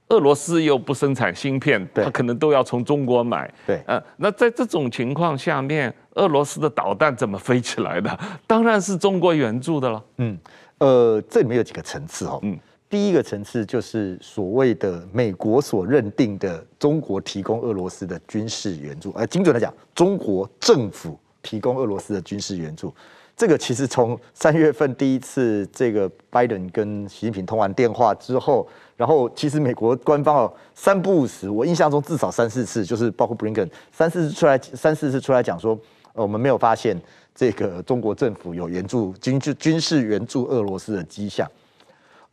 [0.09, 3.51] 俄罗斯又不生产芯片，它可能都要从中国买。
[3.65, 8.19] 对，呃，那在这种情况下面，俄罗斯的导弹怎么飞起来的？
[8.47, 10.03] 当然是中国援助的了。
[10.17, 10.37] 嗯，
[10.77, 12.39] 呃，这里面有几个层次哦。
[12.43, 12.57] 嗯。
[12.89, 22.95] 第一个层次就是所谓的美国所认定的中国提供俄罗斯的军事援助，而精准来讲，中国政府提供俄罗斯的军事援助，
[23.35, 28.65] 这个其实从三月份第一次这个拜登跟习近平通完电话之后，
[28.97, 35.77] 然后其实美国官方哦三不五时，我印象中至少三四次，就是包括布林肯三四次出来三四次出来讲说，
[36.13, 36.99] 呃，我们没有发现
[37.35, 41.47] 这个中国政府有援助军军军事援助俄罗斯的迹象。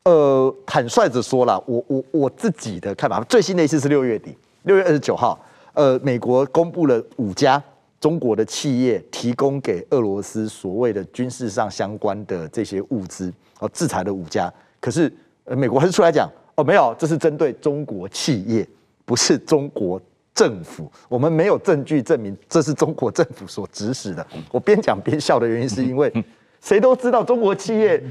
[0.04, 5.38] 呃，坦率着说了，我我我自己的看法，最新的一次是六月底，六月二十九号，
[5.74, 7.62] 呃，美国公布了五家
[8.00, 14.52] 中国的企业提供给俄罗斯所谓的军事上相关的这些物资，哦，制裁的五家。
[14.78, 15.10] 可是，
[15.44, 18.66] 呃，美国还是出来讲，哦，没有，这是针对中国企业，
[19.04, 20.00] 不是中国
[20.34, 24.26] 政府，我们没有证据证明这是中国政府所指使的。
[24.50, 26.12] 我边讲边笑的原因是因为，
[26.60, 28.02] 谁都知道中国企业。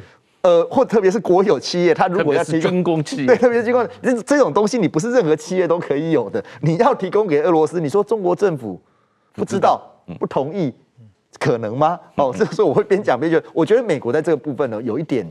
[0.43, 6.43] 呃，或特别是国有企业，它如果要提供军工企业， 对，特别是军工，这这种东西你不是任何企业都可以有的。
[6.59, 8.77] 你要提供给俄罗斯，你说中国政府
[9.31, 9.81] 不知道、
[10.19, 10.73] 不同意，
[11.39, 11.97] 可能吗？
[12.17, 15.25] 哦，这个时候我会边讲边觉得，我觉得美国在这个部分呢，有一点，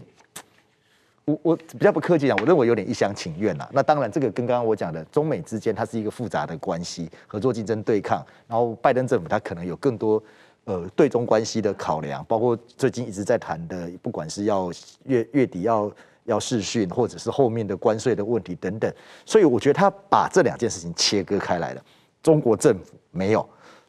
[1.24, 3.68] 我我比较不客气讲，我认为有点一厢情愿呐。
[3.72, 8.24] 那当然，这个跟刚刚我讲的中美之间，它是一个复杂的关系，合作、竞争、对抗。
[8.46, 10.22] 然后拜登政府他可能有更多。
[10.64, 14.70] 呃，对中关系的考量，包括最近一直在谈的，不管是要
[15.06, 15.90] 月月底要
[16.22, 18.88] 要试训，或者是后面的关税的问题等等，
[19.26, 21.82] 所以我觉得他把这两件事情切割开来了。
[22.22, 23.44] 中国政府没有，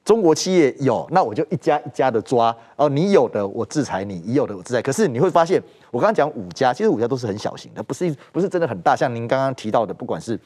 [0.06, 2.56] 中国企业有，那我就一家一家的抓。
[2.76, 4.82] 哦，你有的我制裁你，你有的我制裁。
[4.82, 5.62] 可是你会发现，
[5.92, 8.96] 我刚刚讲五家，其实五家都是很小型的，不是不是真的很大。
[8.96, 10.39] 像您刚刚提到的，不管是。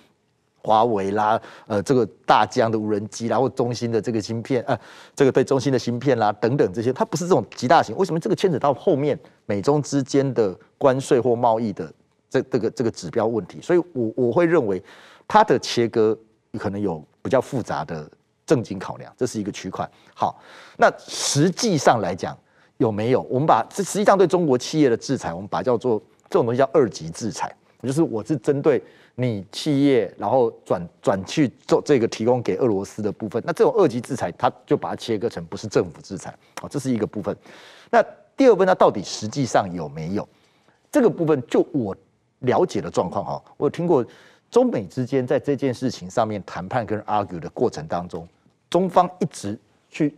[0.63, 4.77] 华为啦，呃，这个大疆的无人机啦，或中兴的这个芯片，呃，
[5.15, 7.95] 这个对中兴的芯片啦，等等这些，它不是这种极大型。
[7.95, 11.89] 为什么这个牵扯到后面美中之间的关税或贸易的
[12.29, 13.61] 这这个这个指标问题？
[13.61, 14.83] 所以我我会认为
[15.25, 16.17] 它的切割
[16.59, 18.09] 可能有比较复杂的
[18.47, 19.87] 正经考量，这是一个取款。
[20.15, 20.41] 好，
[20.77, 22.35] 那实际上来讲
[22.77, 23.21] 有没有？
[23.29, 28.81] 我们把这实际上对中国企业的制裁，我们把它叫做这种东西叫二级制裁，就是我是针对。
[29.19, 36.31] 你企业然后转转去做这个提供给俄罗斯的部分，那这种二级制裁，它就把它切割成不是政府制裁，
[36.61, 37.35] 好，这是一个部分。
[37.89, 37.99] 那
[38.35, 40.29] 第二部分，它到底实际上有没有
[40.91, 41.41] 这个部分？
[41.47, 41.97] 就我
[42.41, 44.05] 了解的状况哈，我有听过
[44.51, 48.27] 中美之间在这件事情上面谈判跟 argue 的过程当中，
[48.69, 49.57] 中方一直
[49.89, 50.15] 去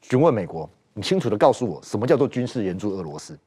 [0.00, 3.38] 询问美国，你清楚的告诉我，什么叫做军事援助俄罗斯？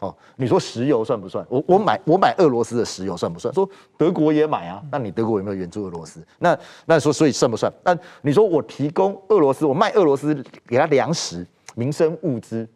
[0.00, 1.46] 哦，你说石油算不算？
[1.48, 3.54] 我我买我买俄罗斯的石油算不算？
[3.54, 6.20] 说德国也买啊，那你德国有没有援助俄罗斯？
[6.40, 7.72] 那那说所以算不算？
[7.84, 10.34] 那你说我提供俄罗斯，我卖俄罗斯
[10.66, 12.68] 给他粮食、民生物资，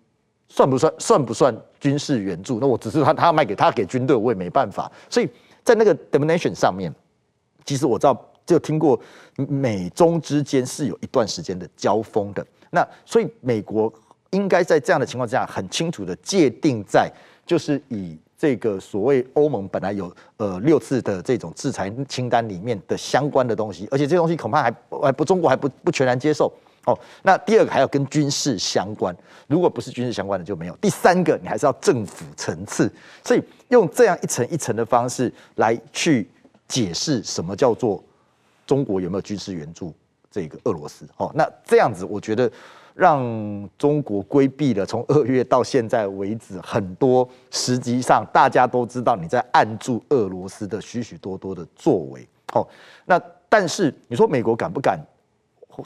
[0.49, 0.93] 算不算？
[0.99, 2.61] 算不算军事援助？
[2.61, 4.91] 那我只是他他要卖给他给军队，我也没办法。
[5.11, 5.29] 所以
[5.65, 6.95] 在那个 definition 上面，
[7.67, 8.15] 其实我知道
[8.55, 9.01] 就听过
[9.37, 12.47] 美中之间是有一段时间的交锋的。
[12.71, 13.93] 那所以美国。
[14.33, 17.11] 应该在这样的情况之下，很清楚的界定在，
[17.47, 26.53] 就是以这个所谓欧盟本来有呃六次的这种制裁清单里面的相关的东西，而且这东西恐怕还还不中国还不不全然接受
[26.85, 26.95] 哦。
[27.23, 30.77] 那第二个还要跟军事相关，如果不是军事相关的就没有。
[30.77, 32.93] 第三个你还是要政府层次，
[33.25, 36.29] 所以用这样一层一层的方式来去
[36.69, 38.05] 解释什么叫做
[38.69, 39.93] 中国有没有军事援助
[40.31, 41.33] 这个俄罗斯哦。
[41.35, 42.49] 那这样子我觉得。
[42.99, 43.23] 让
[43.79, 52.27] 中国规避了从二月到现在为止很多实际上大家都知道你在按住俄罗斯的许许多多的作为。
[52.55, 52.67] 哦，
[53.07, 53.17] 那
[53.49, 54.99] 但是你说美国敢不敢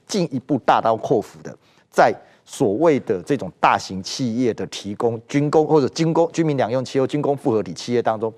[0.06, 1.54] 进一步大刀阔斧的
[1.90, 2.14] 在
[2.46, 8.32] 所谓的这种大型企业的提供军工或者军工军民两用汽油、军工复合体企业当中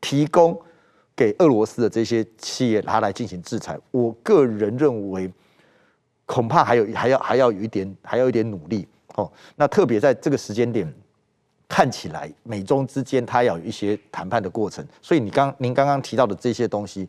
[0.00, 0.56] 提供
[1.16, 3.78] 给俄罗斯的这些企业，他来进行制裁？
[3.90, 5.32] 我个人认为。
[6.24, 9.30] 恐怕还有还要还要有一点还要一点努力哦。
[9.56, 10.90] 那特别在这个时间点，
[11.68, 14.86] 看起来美中之间它要有一些谈判的过程。
[15.02, 17.06] 所以你刚您刚刚提到的这些东西，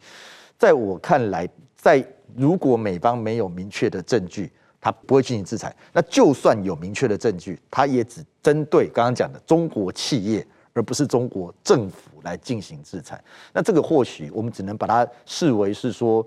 [0.57, 1.47] 在我看来，
[1.77, 4.51] 在如果美方没有明确的证据，
[4.81, 5.73] 他不会进行制裁。
[5.93, 13.21] 那就算有明确的证据，他也只针对刚刚讲的中国企业，而不是中国政府来进行制裁。
[13.53, 16.25] 那这个或许我们只能把它视为是说，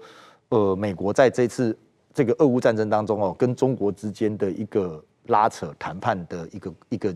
[0.50, 1.76] 呃，美国在这次。
[2.16, 7.14] 这个俄乌战争当中哦，跟中国之间的一个拉扯谈判的一个一个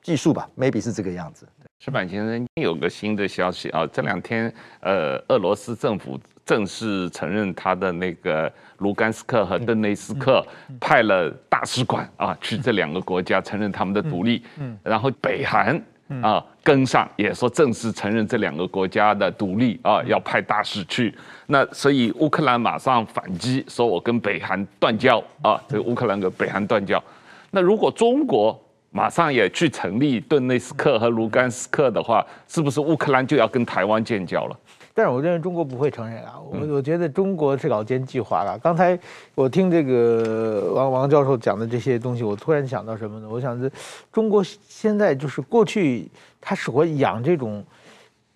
[0.00, 1.46] 技术吧，maybe 是这个样子。
[1.80, 4.50] 石板先生，有个新的消息啊，这两天
[4.80, 10.42] 呃，俄罗斯政府正式承认他的那个卢甘斯克和顿内斯克
[10.80, 15.78] 派了大使馆啊去这两个国家承认他们的独立，嗯，然后北韩。
[16.22, 21.14] 啊，跟上也说正式承认这两个国家的独立啊，要派大使去。
[21.46, 27.02] 那所以乌克兰马上反击，说我跟北韩断交啊，这个乌克兰跟北韩断交。
[27.50, 28.58] 那如果中国
[28.90, 34.58] 马上也去成立顿内斯克和卢甘斯克的话，是不是乌克兰就要跟台湾建交了？
[34.98, 38.58] 但是我认为中国不会承认啊，我我觉得中国是搞奸计划了。
[38.58, 38.98] 刚才
[39.36, 43.28] 我听这个王王教授讲的这些东西，我突然想到什么呢？
[43.30, 43.70] 我想是
[44.12, 46.08] 中国现在就是过去
[46.40, 47.64] 他是会养这种，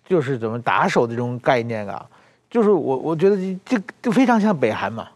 [0.07, 2.05] 就是怎么打手的这种概念啊，
[2.49, 3.35] 就是我我觉得
[3.65, 5.09] 这就非常像北韩嘛。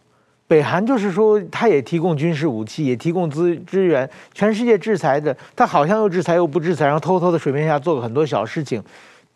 [0.46, 8.84] 北韩就是说他也提供军事武器，也提供资资源，全世界制裁的，他好像又制裁又不制裁，然后偷偷的水面下做了很多小事情，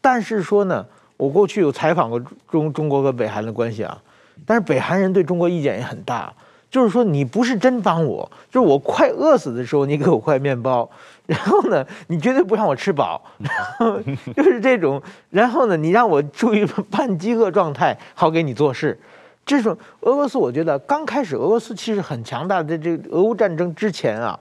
[0.03, 0.85] 但是说呢。
[1.17, 3.97] 我过去有采访过中中国和北韩的关系啊，
[4.45, 6.33] 但是北韩人对中国意见也很大，
[6.71, 10.89] 就是说你不是真帮我，就是我快饿死的时候你给我块面包，
[11.27, 14.01] 然后呢你绝对不让我吃饱，然后
[14.35, 15.01] 就是这种，
[15.31, 18.99] 然后呢你让我处于半饥饿状态，好给你做事。
[19.45, 24.39] 这种俄罗斯我觉得刚开始俄罗斯其实很强大的，这俄乌战争之前啊，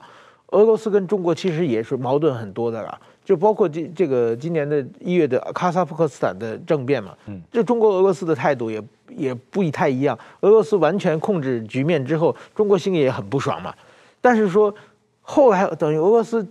[0.50, 2.98] 俄罗斯跟中国其实也是矛盾很多的了。
[3.24, 10.18] 就包括这这个今年的一月的哈萨克斯坦的政变嘛，嗯，这中国俄罗斯的态度也也不太一样。
[10.40, 13.72] 俄罗斯完全控制局面之后，中国心里也很不爽嘛。
[14.20, 14.74] 但是说
[15.20, 16.46] 后来等于俄罗斯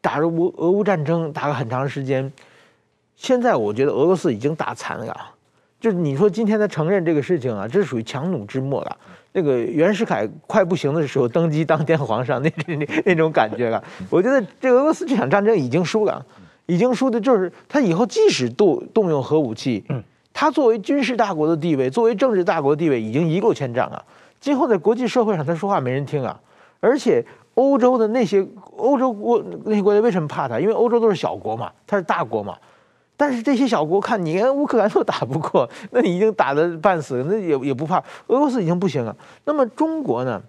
[0.00, 2.32] 打了乌俄乌战争打了很长时间，
[3.16, 5.16] 现在我觉得俄罗斯已经打残了，
[5.80, 8.96] 就是你说今天他承认这个事情啊，这是属于强弩之末了。
[9.36, 16.24] 那个袁世凯快不行的时候登基当天皇上那那那种感觉了，我觉得这俄罗斯这场战争已经输了，
[16.66, 19.84] 已经输的就是他以后即使动动用核武器，
[20.32, 24.00] 他作为军事大国的地位，作为政治大国的地位已经一落千丈啊，
[24.38, 26.40] 今后在国际社会上他说话没人听啊，
[26.78, 27.24] 而且
[27.54, 30.60] 欧洲的那些欧洲国那些国家为什么怕他？
[30.60, 32.56] 因为欧洲都是小国嘛，他是大国嘛。
[33.16, 37.98] 但是这些小国看你连乌克兰都打不过， 那你已经打得半死，那也也不怕。
[38.26, 39.16] 俄罗斯已经不行了。
[39.44, 40.42] 那么中国呢？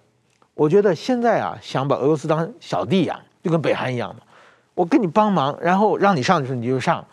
[0.54, 4.22] 我觉得现在啊，想把俄罗斯当小弟养，就跟北韩一样嘛。
[4.74, 7.04] 我跟你帮忙，然后让你上去你就上，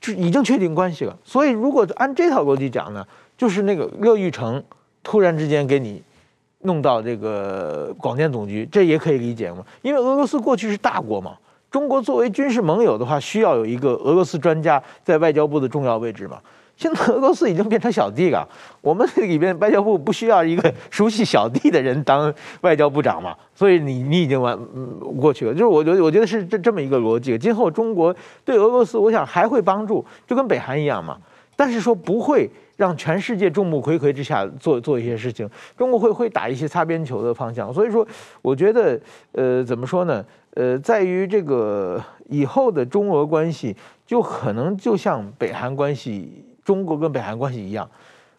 [0.00, 1.16] 就已经确定关系了。
[1.24, 3.06] 所以如果按这套逻辑讲呢，
[3.36, 4.62] 就是那个乐玉成
[5.02, 6.02] 突然之间给你
[6.60, 9.64] 弄到这个广电总局，这也可以理解嘛。
[9.80, 11.36] 因为俄罗斯过去是大国嘛。
[11.70, 16.38] 中国作为军事盟友的话，需要有一个俄罗斯专家在外交部的重要位置嘛。
[16.76, 18.48] 现在俄罗斯已经变成小弟了，
[18.80, 23.36] 我们里边外交部不需要一个熟悉小弟的人当外交部长嘛。
[23.52, 27.36] 所以你你已经完嗯过去了，就是我觉得我觉得是这这么一个逻辑。
[27.36, 28.14] 今后中国
[28.44, 31.18] 对俄罗斯，我想还会帮助，就跟北韩一样嘛。
[31.56, 37.74] 但是说不会让全世界众目睽睽之下做做一些事情，中国会会打一些擦边球的方向。
[37.74, 38.06] 所以说，
[38.40, 38.96] 我觉得
[39.32, 40.24] 呃，怎么说呢？
[40.54, 43.76] 呃，在于这个以后的中俄关系，
[44.06, 47.88] 就可能就像北韩关系，中国跟北韩关系一样，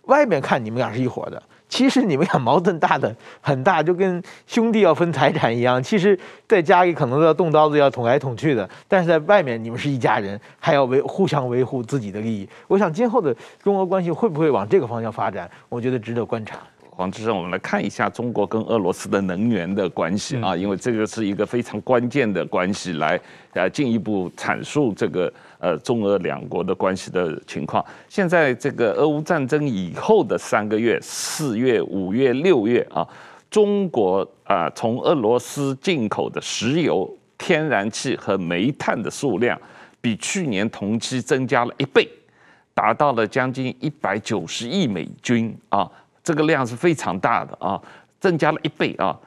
[0.03, 5.81] 外面看你们俩是一伙的，其实你们俩矛盾大的很大，就跟兄弟要分财产一样。
[5.81, 12.49] 其实在家里可能要动刀子，要捅来捅去的，但是在外面你们是一家人，还要维互相维护自己的利益。
[12.67, 13.33] 我想今后的
[13.63, 15.49] 中俄关系会不会往这个方向发展？
[15.69, 16.57] 我觉得值得观察。
[16.99, 23.17] 黄志胜，我们来看一下中国跟俄罗斯的能源的关系啊，因为这个是一个非常关键的关系，来
[23.53, 27.81] 呃进一步阐述这个呃中俄两国的关系的情况。
[28.09, 33.07] 现在这个俄乌战争以后的三个月，四月、五月、六月啊，
[33.49, 39.57] 中国啊从俄罗斯进口的石油、天然气和煤炭的数量，
[40.01, 42.05] 比去年同期增加了一倍，
[42.73, 45.89] 达到了将近一百九十亿美金啊，
[46.29, 47.81] 这个量是非常大的啊，
[48.19, 49.17] 增加了一倍啊。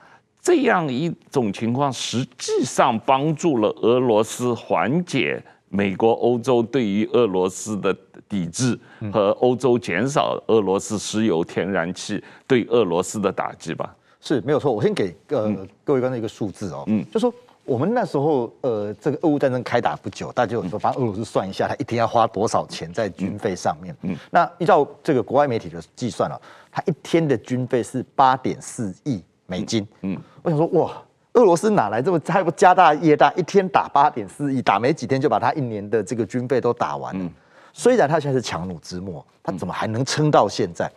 [0.40, 7.92] 这样一种情况，实际上帮助了俄罗斯缓解美国、欧洲对于俄罗斯的
[8.28, 8.78] 抵制，
[9.12, 13.92] 和欧洲减少俄罗斯石油、天然气对俄罗斯的打击吧。
[14.20, 14.72] 是没有错。
[14.72, 17.34] 我先给呃各位观众一个数字哦，嗯，就说
[17.64, 23.92] 我们那时候呃这个俄乌战争开打不久，大家就说帮俄罗斯算一下，他一天要花多少钱在军费上面。
[24.02, 26.40] 嗯，那依照这个国外媒体的计算了，
[26.72, 29.22] 他一天的军费是八点四亿。
[29.44, 30.90] 美金，嗯，我想说，哇，
[31.34, 37.30] 俄罗斯哪来这么还不家大业大，一天打八点四亿，打没几天就把他一年的这个军费都打完了。
[37.74, 40.90] 虽然他现在是强弩之末，他怎么还能撑到现在？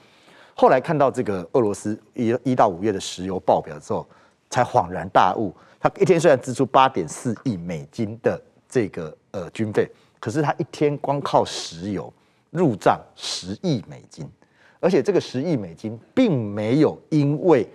[0.53, 4.07] 后来看到这个俄罗斯一一到五月的石油报表之后，
[4.49, 5.53] 才恍然大悟。
[5.78, 12.13] 他一天虽然支出八点四亿美金的这个呃军费，可是他一天光靠石油
[12.51, 14.30] 入账十亿美金，
[14.86, 17.68] 而且这个十亿美金并没有因为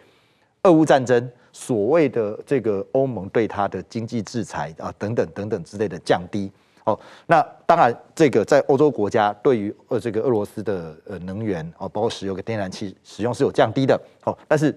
[0.62, 6.48] 俄乌战争，所谓的这个欧盟对它的经济制裁啊，等等等等之类的降低
[6.84, 6.96] 哦，
[7.26, 14.72] 那当然这个在欧洲国家对于呃这个俄罗斯的呃能源哦，包括石油跟天然气使用是有降低的哦，但是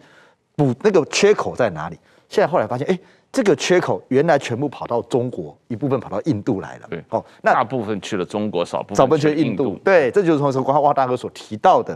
[0.56, 2.00] 补那个缺口在哪里？
[2.30, 3.00] 现在后来发现，哎，
[3.32, 6.88] 这个缺口原来全部跑到中国，一部分跑到印度来了。
[6.90, 9.76] 对，哦，那大部分去了中国，少部分少部分去了印度。
[9.84, 11.96] 对，这就是从从刚刚汪大哥所提到的。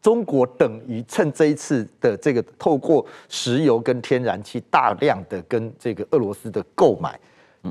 [0.00, 7.18] 中国等于趁这一次的这个透过石油跟天然气大量的跟这个俄罗斯的购买，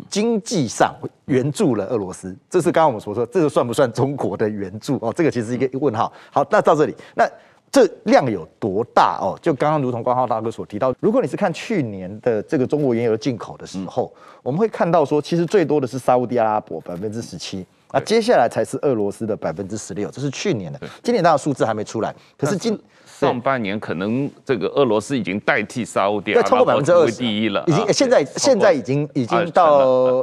[0.10, 0.94] 经济上
[1.26, 2.36] 援助了俄罗斯。
[2.48, 5.12] 这是刚刚我们所说，这个算不算中国的援助哦？
[5.16, 6.14] 这个其实是一个问号。
[6.32, 7.28] 好，那到这里，那
[7.72, 9.38] 这量有多大哦？
[9.42, 14.14] 就刚刚如同光浩大哥所提到，如果你是看去年的这个中国原油进口的时候，
[14.44, 17.66] 我们会看到说，其实最多的是沙乌地阿拉伯百分之十七。
[17.90, 22.14] 啊，接下来才是俄罗斯的百分之十六，这是去年的，今年当然数字还没出来。
[22.38, 27.64] 可是今上半年可能这个俄罗斯已经代替沙乌地，对，超过百分之二十，第一了。
[27.68, 29.80] 已经现在现在已经已经到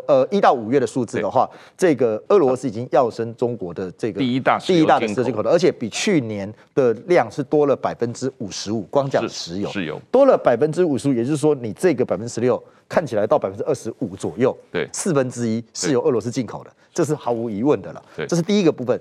[0.07, 5.43] 呃一到五月的数字的话，这个俄罗斯已经要升中国的这个第一大第一大的石油进口。
[5.43, 10.01] 的，而且比去年的量是多了百分之五十五，光讲石油，石油。
[10.11, 16.71] 多了百分之五十五，也就是说你这个百分之十六看起来到百分之二十五左右，对，四分之一是由俄罗斯进口的。
[16.93, 18.99] 这是毫无疑问的了，这是第一个部分。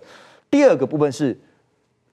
[0.49, 1.37] 第二个部分是，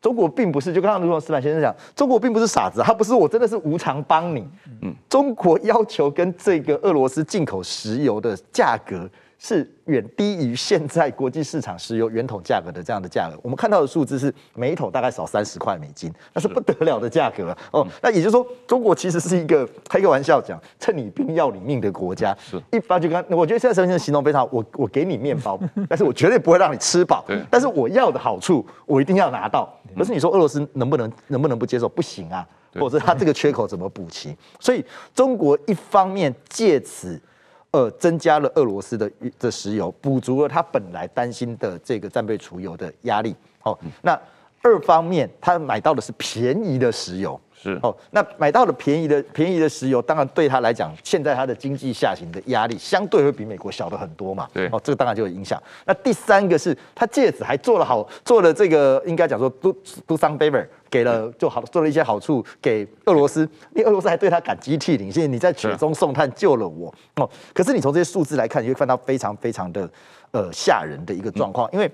[0.01, 4.47] 中国并不是就刚刚如同石板先生讲，中国并不是傻子，他不是我真的是无偿帮你。
[4.83, 9.09] 嗯，中国要求跟这个俄罗斯进口石油的价格。
[9.45, 13.37] 是远低于现在国际市场石油原桶价格的这样的价格。
[13.43, 17.85] 我们看到的数字是每一桶大概少三十块美金，那是不得了的价格哦。
[18.01, 22.33] 那也就是说，中国其实是一个开个玩笑讲，趁你病要你命的国家。
[22.41, 27.25] 是，一般就刚，我觉得现在陈先生形容非常好，我我给你面包，但是我绝对不会让你吃饱。
[27.27, 29.69] 对，但是我要的好处，我一定要拿到。
[29.99, 31.89] 可是你说俄罗斯能不能能不能不接受？
[31.89, 32.47] 不行啊，
[32.79, 34.37] 或者他这个缺口怎么补齐？
[34.61, 37.21] 所以中国一方面借此。
[37.73, 43.35] 呃，增加了俄罗斯的的石油，补足了他本来担心的这个战备储油的压力。
[43.59, 44.19] 好，那
[44.63, 47.39] 二方面，他买到的是便宜的石油。
[47.55, 54.49] 是哦，那买到了便宜的便宜的石油，当然对他来讲，现在他的经济下行的压力相对会比美国小的很多嘛。
[54.53, 55.63] 对哦，这个当然就有影响。
[55.85, 59.73] 那第三个是他借此还做了好做了这个，应该讲说 do
[60.09, 67.31] do some favor，给了就好做了一些好处给俄罗斯，因为俄罗斯还对他感激涕零，谢谢你在雪中送炭救了我哦。
[67.55, 69.89] 可是你从这些数字来看，你会看到非常非常的
[70.33, 71.89] 呃吓人的一个状况，因为。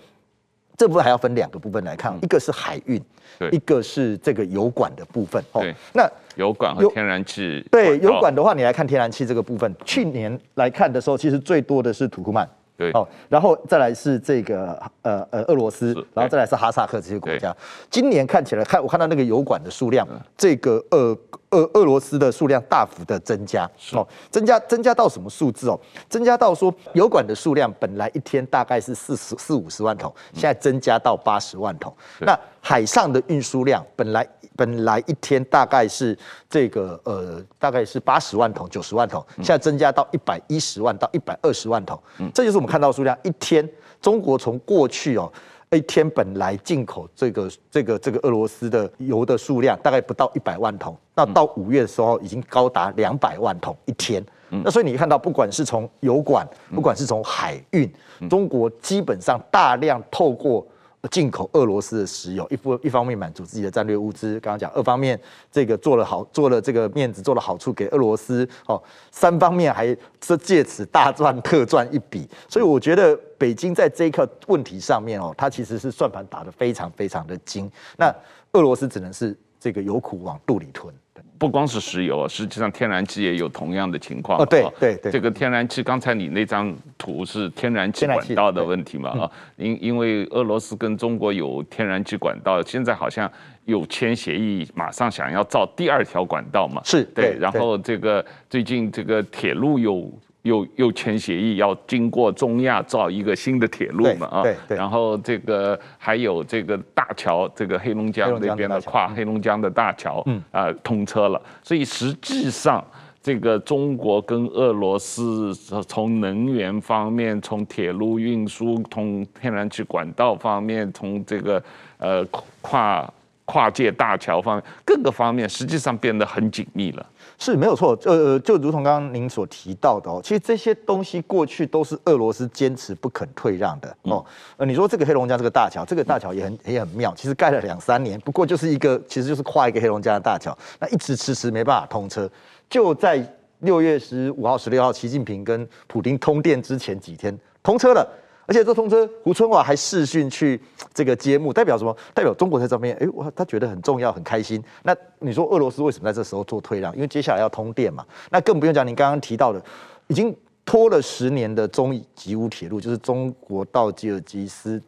[0.79, 3.03] 这部分还要分两个部分来看，一个是海运，
[3.51, 5.43] 一个是这个油管的部分。
[5.51, 5.61] 哦，
[5.93, 12.49] 那油管和天然气，对油管的话，你来看天然气这个部分，去年来看的时候，其实最多的是土库曼。
[12.79, 17.55] 对哦，然后再来是这个呃呃俄罗斯，然后再来是哈萨克这些国家。
[17.91, 20.07] 今年看起来看我看到那个油管的数量，
[20.37, 21.19] 这个俄
[21.51, 25.79] 俄俄罗斯的数量大幅的增加哦，增加增加到什么数字哦？
[26.09, 31.93] 增加到说油管的数量本来一天大概是四十四五十万桶，现在增加到八十万桶。
[32.21, 34.27] 那海上的运输量本来。
[34.57, 36.19] 本来一天大概是
[36.51, 43.17] 这个呃，大概是八十万桶、九十万桶，现在增加到一百一十万到一百二十万桶，嗯，这就是我们看到的数量。
[43.23, 43.65] 一天，
[44.03, 45.33] 中国从过去哦，
[45.71, 54.21] 一天本来进口这个这个这个俄罗斯的油的数量大概不到一百万桶，那到五月的时候已经高达两百万桶一天。
[54.51, 56.45] 那所以你看到，不管是从油管，
[56.75, 57.89] 不管是从海运，
[58.29, 60.67] 中国基本上大量透过。
[61.11, 65.19] 进口俄罗斯的石油，一方一方面满足自己的战略物资，刚刚讲，二方面
[65.51, 68.83] 这个做了好，做了这个面子，做了好处给俄罗斯，哦，
[69.13, 78.13] 三方面还是借此大赚特赚一笔，所以我觉得北京在这一刻问题上面哦，它其实是算盘打得非常非常的精，那
[78.53, 80.95] 俄罗斯只能是这个有苦往肚里吞。
[81.37, 84.41] 不光是石油，实际上天然气也有同样的情况。
[84.41, 89.11] 哦，对对对，这个天然气，刚才你那张图是天然气管道的问题嘛？
[89.11, 93.31] 啊，因因为俄罗斯跟中国有天然气管道，现在好像
[93.67, 96.81] 有签协议，马上想要造第二条管道嘛？
[96.85, 100.13] 是对，然后这个最近这个铁路又。
[100.49, 104.27] 又又签协议，要经过中亚造一个新的铁路嘛？
[104.27, 104.77] 啊，对对。
[104.77, 111.41] 然后这个还有这个大桥，这个黑龙江那边的跨黑龙江的大桥，嗯啊通车了。
[111.63, 112.85] 所以实际上，
[113.23, 115.55] 这个中国跟俄罗斯
[115.87, 121.63] 从能源方面，从铁路运输，从天然气管道方面，从这个
[121.99, 122.25] 呃
[122.63, 123.13] 跨
[123.45, 127.07] 跨界大桥方面，各个方面实际上变得很紧密了。
[127.39, 134.25] 是没有错，呃，就如同刚刚您所提到的哦，其实这些东西过去都是俄罗斯坚持不肯退让的哦。
[134.57, 142.29] 呃，你说这个黑龙江这个大桥，这个大桥也很也很妙，其实盖了两三年，不过就是一个其实就是跨一个黑龙江的大桥，那一直迟迟没办法通车，
[142.69, 143.25] 就在
[143.61, 148.07] 六月十五号、十六号，习近平跟普京通电之前几天通车了。
[148.49, 150.59] 而且这通车，胡春华还视讯去
[150.95, 151.95] 这个揭幕，代表什么？
[152.15, 154.65] 代表中国在这边，哎，哇，他觉得很重要，很开心。
[154.85, 156.95] 那你说俄罗斯为什么在这时候做退让？
[156.95, 158.03] 因为接下来要通电嘛。
[158.31, 159.63] 那更不用讲，您刚刚提到的，
[160.07, 160.35] 已经
[160.65, 164.83] 拖了十年的中吉乌铁路，就是中国到吉尔吉斯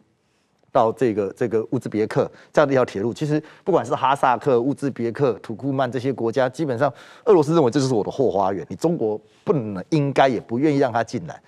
[0.73, 6.91] 到这个这个乌兹别克这样的一条铁路，其实不管是哈萨克、乌兹别克、土库曼这些国家，基本上
[7.27, 11.39] 俄罗斯认为这就是我的后花园，你中国不能、应该也不愿意让它进来。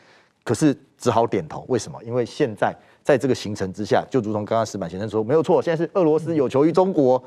[0.45, 1.99] 可是只好点头，为什么？
[2.05, 2.73] 因为现在
[3.03, 7.21] 在这个形成之下，就如同刚刚石板先生说，没有错，现在是俄罗斯有求于中国，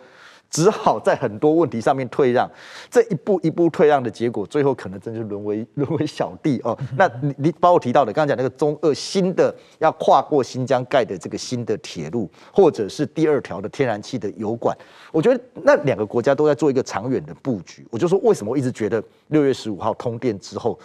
[0.49, 2.49] 只好在很多问题上面退让。
[2.89, 6.77] 这一步一步退让的结果，最后可能真是沦为 沦为小弟哦。
[6.95, 14.73] 那你你包括提到的，刚刚讲那个中俄新的要跨过新疆盖的这个新的铁路，或者是第二条的天然气的油管，
[15.11, 17.85] 我觉得那两个国家都在做一个长远的布局。
[17.91, 20.79] 我就说，为什么我一直觉得六月十五号通电之后，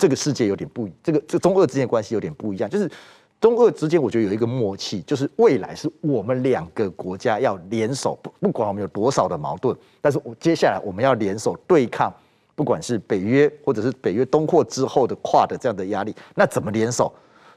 [0.00, 2.90] 这个世界有点不，这个这中俄之间的关系有点不一样，就是
[3.38, 12.10] 中俄之间，我觉得有一个默契，就是未来是我们两个国家要联手，不不管我们有多少的矛盾，但是我接下来我们要联手对抗，
[12.54, 17.12] 不管是北约或者是北约东扩之后的跨的这样的压力，那怎么联手？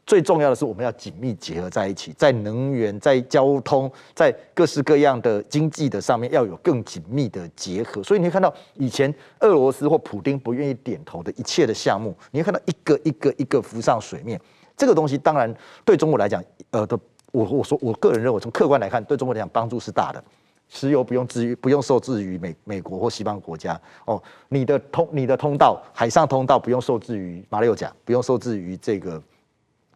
[0.05, 8.03] 最重要的是，我们要紧密结合在一起，在能源、在交通、在各式各样的经济的上面，要有更紧密的结合。
[8.03, 14.39] 所以你会看到，以前俄罗斯或普丁不愿意点头的一切的项目，你会看到一个一个一个浮上水面。
[14.75, 15.53] 这个东西当然
[15.85, 16.99] 对中国来讲，呃的，
[17.31, 20.21] 我我说我个人认为，从客观来看，对中国来讲帮助是大的。
[20.67, 29.21] 石油不用制于不用受制于美美国或西方国家哦，你的通你的通道海上通道不用受制于马六甲，不用受制于这个。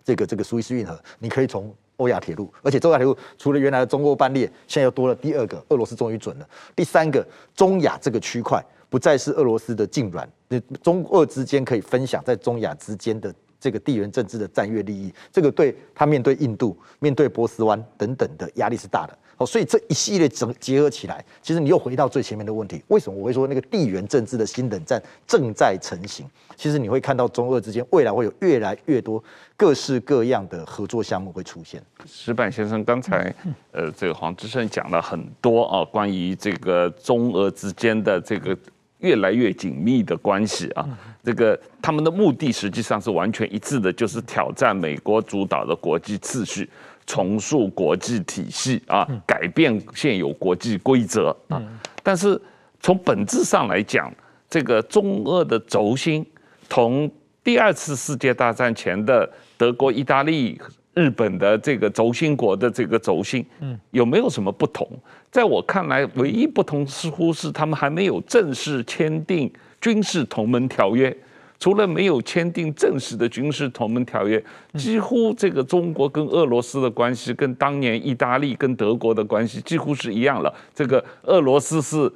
[0.08, 6.48] 这个这个苏伊士运河，你可以从欧亚铁路，而且欧亚铁路除了原来的中欧班列，现在又多了第二个，俄罗斯终于准了。
[6.74, 19.18] 第三个，中亚这个区块不再是俄罗斯的靖软，那，中俄之间可以分享在中亚之间的这个地缘政治的战略利益，这个对他面对印度、面对波斯湾等等的压力是大的。
[19.38, 26.26] 哦，所以这一系列整结合起来，其实你又回到最前面的问题：为什么我会说那个地缘政治的新冷战正在成型？
[26.56, 29.24] 其实你会看到中俄之间未来会有越来越多
[29.56, 31.80] 各式各样的合作项目会出现。
[32.08, 33.32] 石板先生刚才
[33.72, 38.58] 呃，这个黄之胜讲了很多啊，关于这个中俄之间的这个
[39.00, 40.90] 越来越紧密的关系啊，
[41.24, 46.68] 这个他们的目的实际上是完全一致的，就是挑战美国主导的国际秩序。
[47.08, 51.60] 重塑国际体系啊，改变现有国际规则啊。
[52.04, 52.40] 但是
[52.80, 54.14] 从本质上来讲，
[54.50, 56.24] 这个中俄的轴心，
[56.70, 57.10] 同
[57.44, 59.28] 第二次世界大战前的
[59.58, 60.60] 德国、意大利、
[60.94, 63.46] 日本的这个轴心国的这个轴心，
[63.92, 64.88] 有没有什么不同？
[65.32, 71.16] 在我看来，唯一不同似乎是他们还没有正式签订军事同盟条约。
[71.60, 74.44] 除了没有签订正式的军事同盟条约，
[74.76, 80.54] 几乎这个中国跟俄罗斯的关系跟当年意大利跟德国的关系几乎是一样了。
[80.76, 82.12] 这个俄罗斯是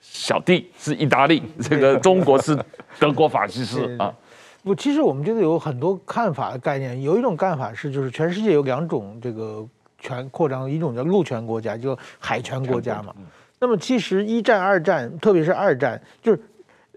[0.00, 2.58] 小弟，是意大利；这个中国是
[2.98, 4.14] 德国法西斯啊。
[4.62, 7.02] 不，其实我们觉得有很多看法的概念。
[7.02, 9.62] 有一种看法是，就是全世界有两种这个
[9.98, 13.14] 权扩张，一种叫陆权国家，就海权国家嘛。
[13.58, 16.40] 那么其实一战、二战，特别是二战，就是。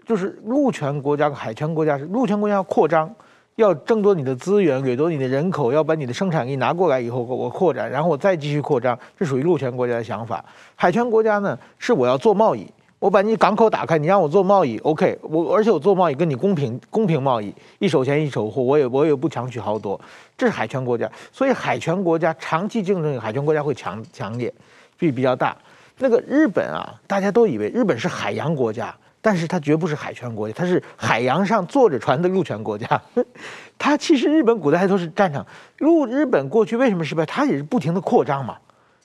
[0.06, 3.12] 就是陆权国家和海权国家是陆权国家要扩张，
[3.56, 10.44] 要争夺你的资源，掠夺你的人口，要把你的生产力拿过来以后，我扩展，然后我再继续扩张，这属于陆权国家的想法。
[10.74, 12.66] 海权国家呢，是我要做贸易。
[13.00, 20.00] 我把你港口打开，你让我做贸易，OK，我而且我做贸易跟你公平公平贸易，一手钱一手货，我也我也不强取豪夺，
[20.38, 24.50] 这是海权国家，所以海权国家长期竞争，海权国家会强强烈，
[24.96, 25.54] 比比较大。
[25.98, 28.94] 那个日本啊，大家都以为日本是海洋国家，
[29.24, 33.00] 但是它绝不是海权国家，它是海洋上坐着船的陆权国家。
[33.78, 35.46] 它其实日本古代还都是战场，
[35.78, 37.24] 陆日本过去为什么失败？
[37.24, 38.58] 它也是不停的扩张嘛，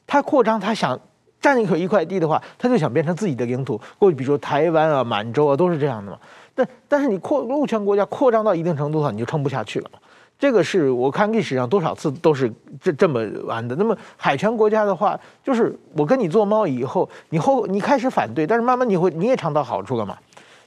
[0.05, 0.99] 它扩张，它想。
[1.41, 3.79] 占一口一块地的话，它就想变成自己的领土。
[3.97, 6.19] 过去比如说台湾啊、满洲啊，都是这样的嘛。
[6.53, 9.89] 但但是你扩陆权国家扩张到一定程度的话，你就撑不下去了。
[10.39, 12.49] 这个是我看历史上多少次都是
[12.81, 13.75] 这这么玩的。
[13.75, 20.17] 那么海权国家的话，就是我跟你做贸易以后，你后你开始反对，但是慢慢你会你也尝到好处了嘛。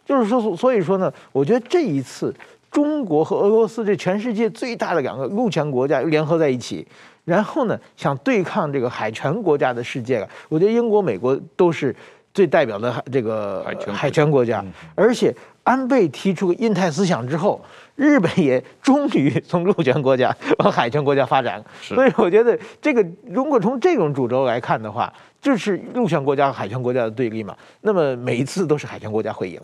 [0.04, 2.34] 就是说，所以说呢，我觉得这一次
[2.70, 6.86] 中国和俄罗斯这全世界最大的两个陆权国家联合在一起。
[7.24, 10.28] 然后呢，想对抗这个海权国家的世界了。
[10.48, 11.94] 我觉得英国、美国都是
[12.34, 14.62] 最代表的这个海权国家。
[14.96, 17.60] 而且安倍提出印太思想之后，
[17.96, 21.62] 日本也终于从陆权国家往海权国家发展。
[21.80, 27.56] 所以我觉得这个如果从这种主轴来看的话，就是陆权国家和海权国家的对立嘛。
[27.80, 29.60] 那么每一次都是海权国家会赢。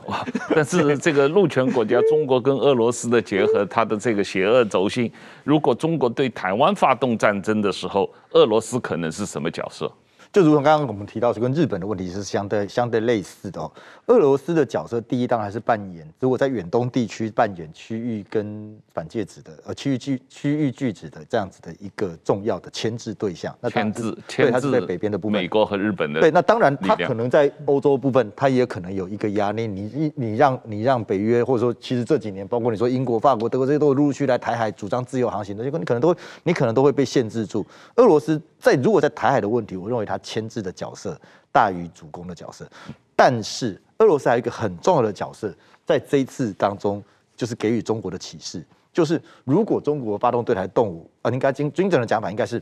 [0.08, 0.26] 哇！
[0.56, 5.12] 但是这个陆权国家中国跟俄罗斯的结合，它的这个邪恶轴心，
[5.44, 9.92] 如果中国对台湾发动战争的时候，俄罗斯可能是什么角色？
[10.36, 13.72] 就如同刚刚我们提到，是跟日本的问题是相对相对类似的哦。
[14.08, 23.56] 俄罗斯的角色，第一当然是扮演，如果在远东地区扮演区域跟反介质的呃区域拒区域拒止的这样子的一个重要的牵制对象。
[23.62, 26.20] 那牵制，对，它是在北边的部分，美国和日本的。
[26.20, 29.66] 对，那当然，它可能在欧洲部分，它也可能有一个压力。
[29.66, 37.66] 你你你让你让北约，或者说其实这几年，包括你说英国、法国、德国这些都陆陆续续来台海主张自由航行的，结果你可能都会你可能都会被限制住。
[37.96, 41.16] 俄罗斯在如果在台海的问题，我认为它牵制的角色。
[41.56, 42.70] 大于主攻的角色，
[43.16, 45.56] 但是俄罗斯还有一个很重要的角色，
[45.86, 47.02] 在这一次当中，
[47.34, 48.62] 就是给予中国的启示，
[48.92, 52.62] 就是如果中国发动对台动武，啊，应该精精准的讲法应该是，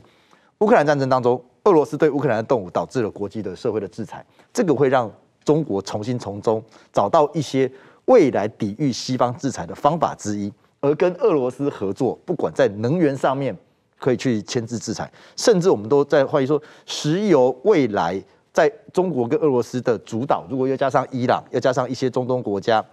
[0.58, 5.10] 乌克兰战争当中，俄罗斯对乌克兰的动武导致了国际的社会的制裁，这个会让
[5.44, 6.62] 中国重新从中
[6.92, 7.68] 找到一些
[8.04, 13.56] 未来抵御西方制裁的方法之一，而跟俄罗斯合作，不管在能源上面。
[14.04, 22.84] 可以去牵制制裁，甚至我们都在怀疑说，石油未来在中国跟俄罗斯的主导，如果又加上伊朗，又加上一些中东国家，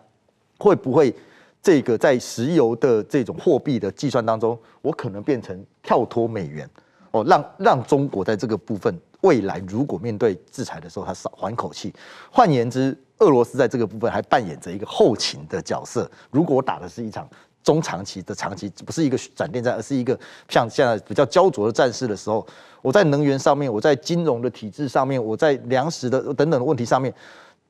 [0.58, 1.14] 会不会
[1.62, 6.70] 这个在石油的这种货币的计算当中，我可能变成跳脱美元
[7.12, 11.94] 哦，让让中国在这个部分未来如果面对制裁的时候，他少缓口气。
[12.32, 16.10] 换言之，俄罗斯在这个部分还扮演着一个后勤的角色。
[16.32, 17.28] 如果我打的是一场。
[17.64, 22.46] 中长期的长期不是一个闪电战，而是一个像现在比较焦灼的战事的时候，
[22.82, 27.14] 我在能源上面，我在金融的体制上面，我在粮食的等等的问题上面，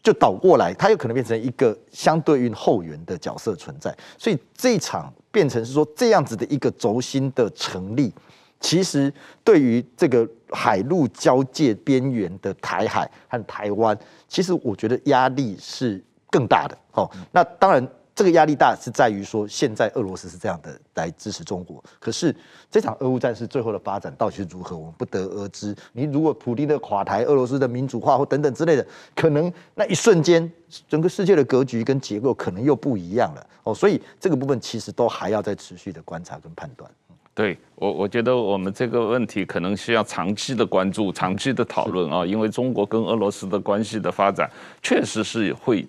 [0.02, 3.94] 就倒过来，它有可能变成一个相对于后援的角色存在。
[4.18, 8.14] 所以这一场变成是说这样子的一个轴心的成立，
[8.62, 9.14] 其实
[9.44, 13.98] 对于这个海陆交界边缘的台海和台湾，
[14.30, 16.78] 其实我觉得压力是更大的。
[16.94, 17.86] 哦，那当然。
[18.22, 22.36] 这个压力大是在于说，现在俄罗斯是这样的来支持中国，可是
[22.70, 25.76] 这场俄乌战事最后的发展到底是如何，我们不得而知。
[25.92, 30.48] 你如果普丁的垮台，俄罗斯的民主化或等等之类的，可能那一瞬间，
[30.88, 33.74] 整个世界的格局跟结构可能又不一样了哦。
[33.74, 36.88] 所以这个部分其实都还要再持续的观察跟判断。
[37.34, 44.48] 对我，我觉得我们这个问题可能需要长期的关注、长期的讨论啊，因为中国跟俄罗斯的关系的发展
[44.84, 45.88] 确实是会。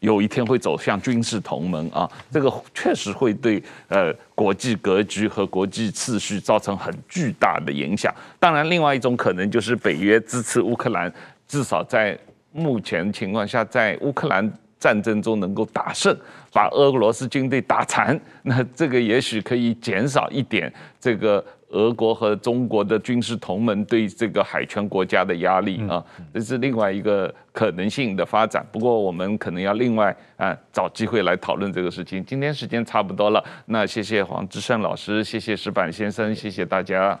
[0.00, 8.14] 有一天会走向军事同盟啊，这个确实会对呃国际格局和国际秩序造成很巨大的影响。
[8.38, 11.12] 当然，另外一种可能就是北约支持乌克兰，
[11.46, 12.18] 至少在
[12.52, 16.16] 目前情况下，在乌克兰战争中能够打胜，
[16.52, 21.44] 把俄罗斯军队打残，那这个也许可以减少一点这个。
[21.70, 26.04] 俄国和中国的军事同盟对这个海权国家的压力啊，
[26.34, 28.66] 这是另外一个可能性的发展。
[28.70, 32.24] 不过我们可能要另外啊找机会来讨论这个事情。
[32.24, 37.18] 今天时间差不多了，那谢谢黄志胜老师，谢谢石板先生，谢谢大家。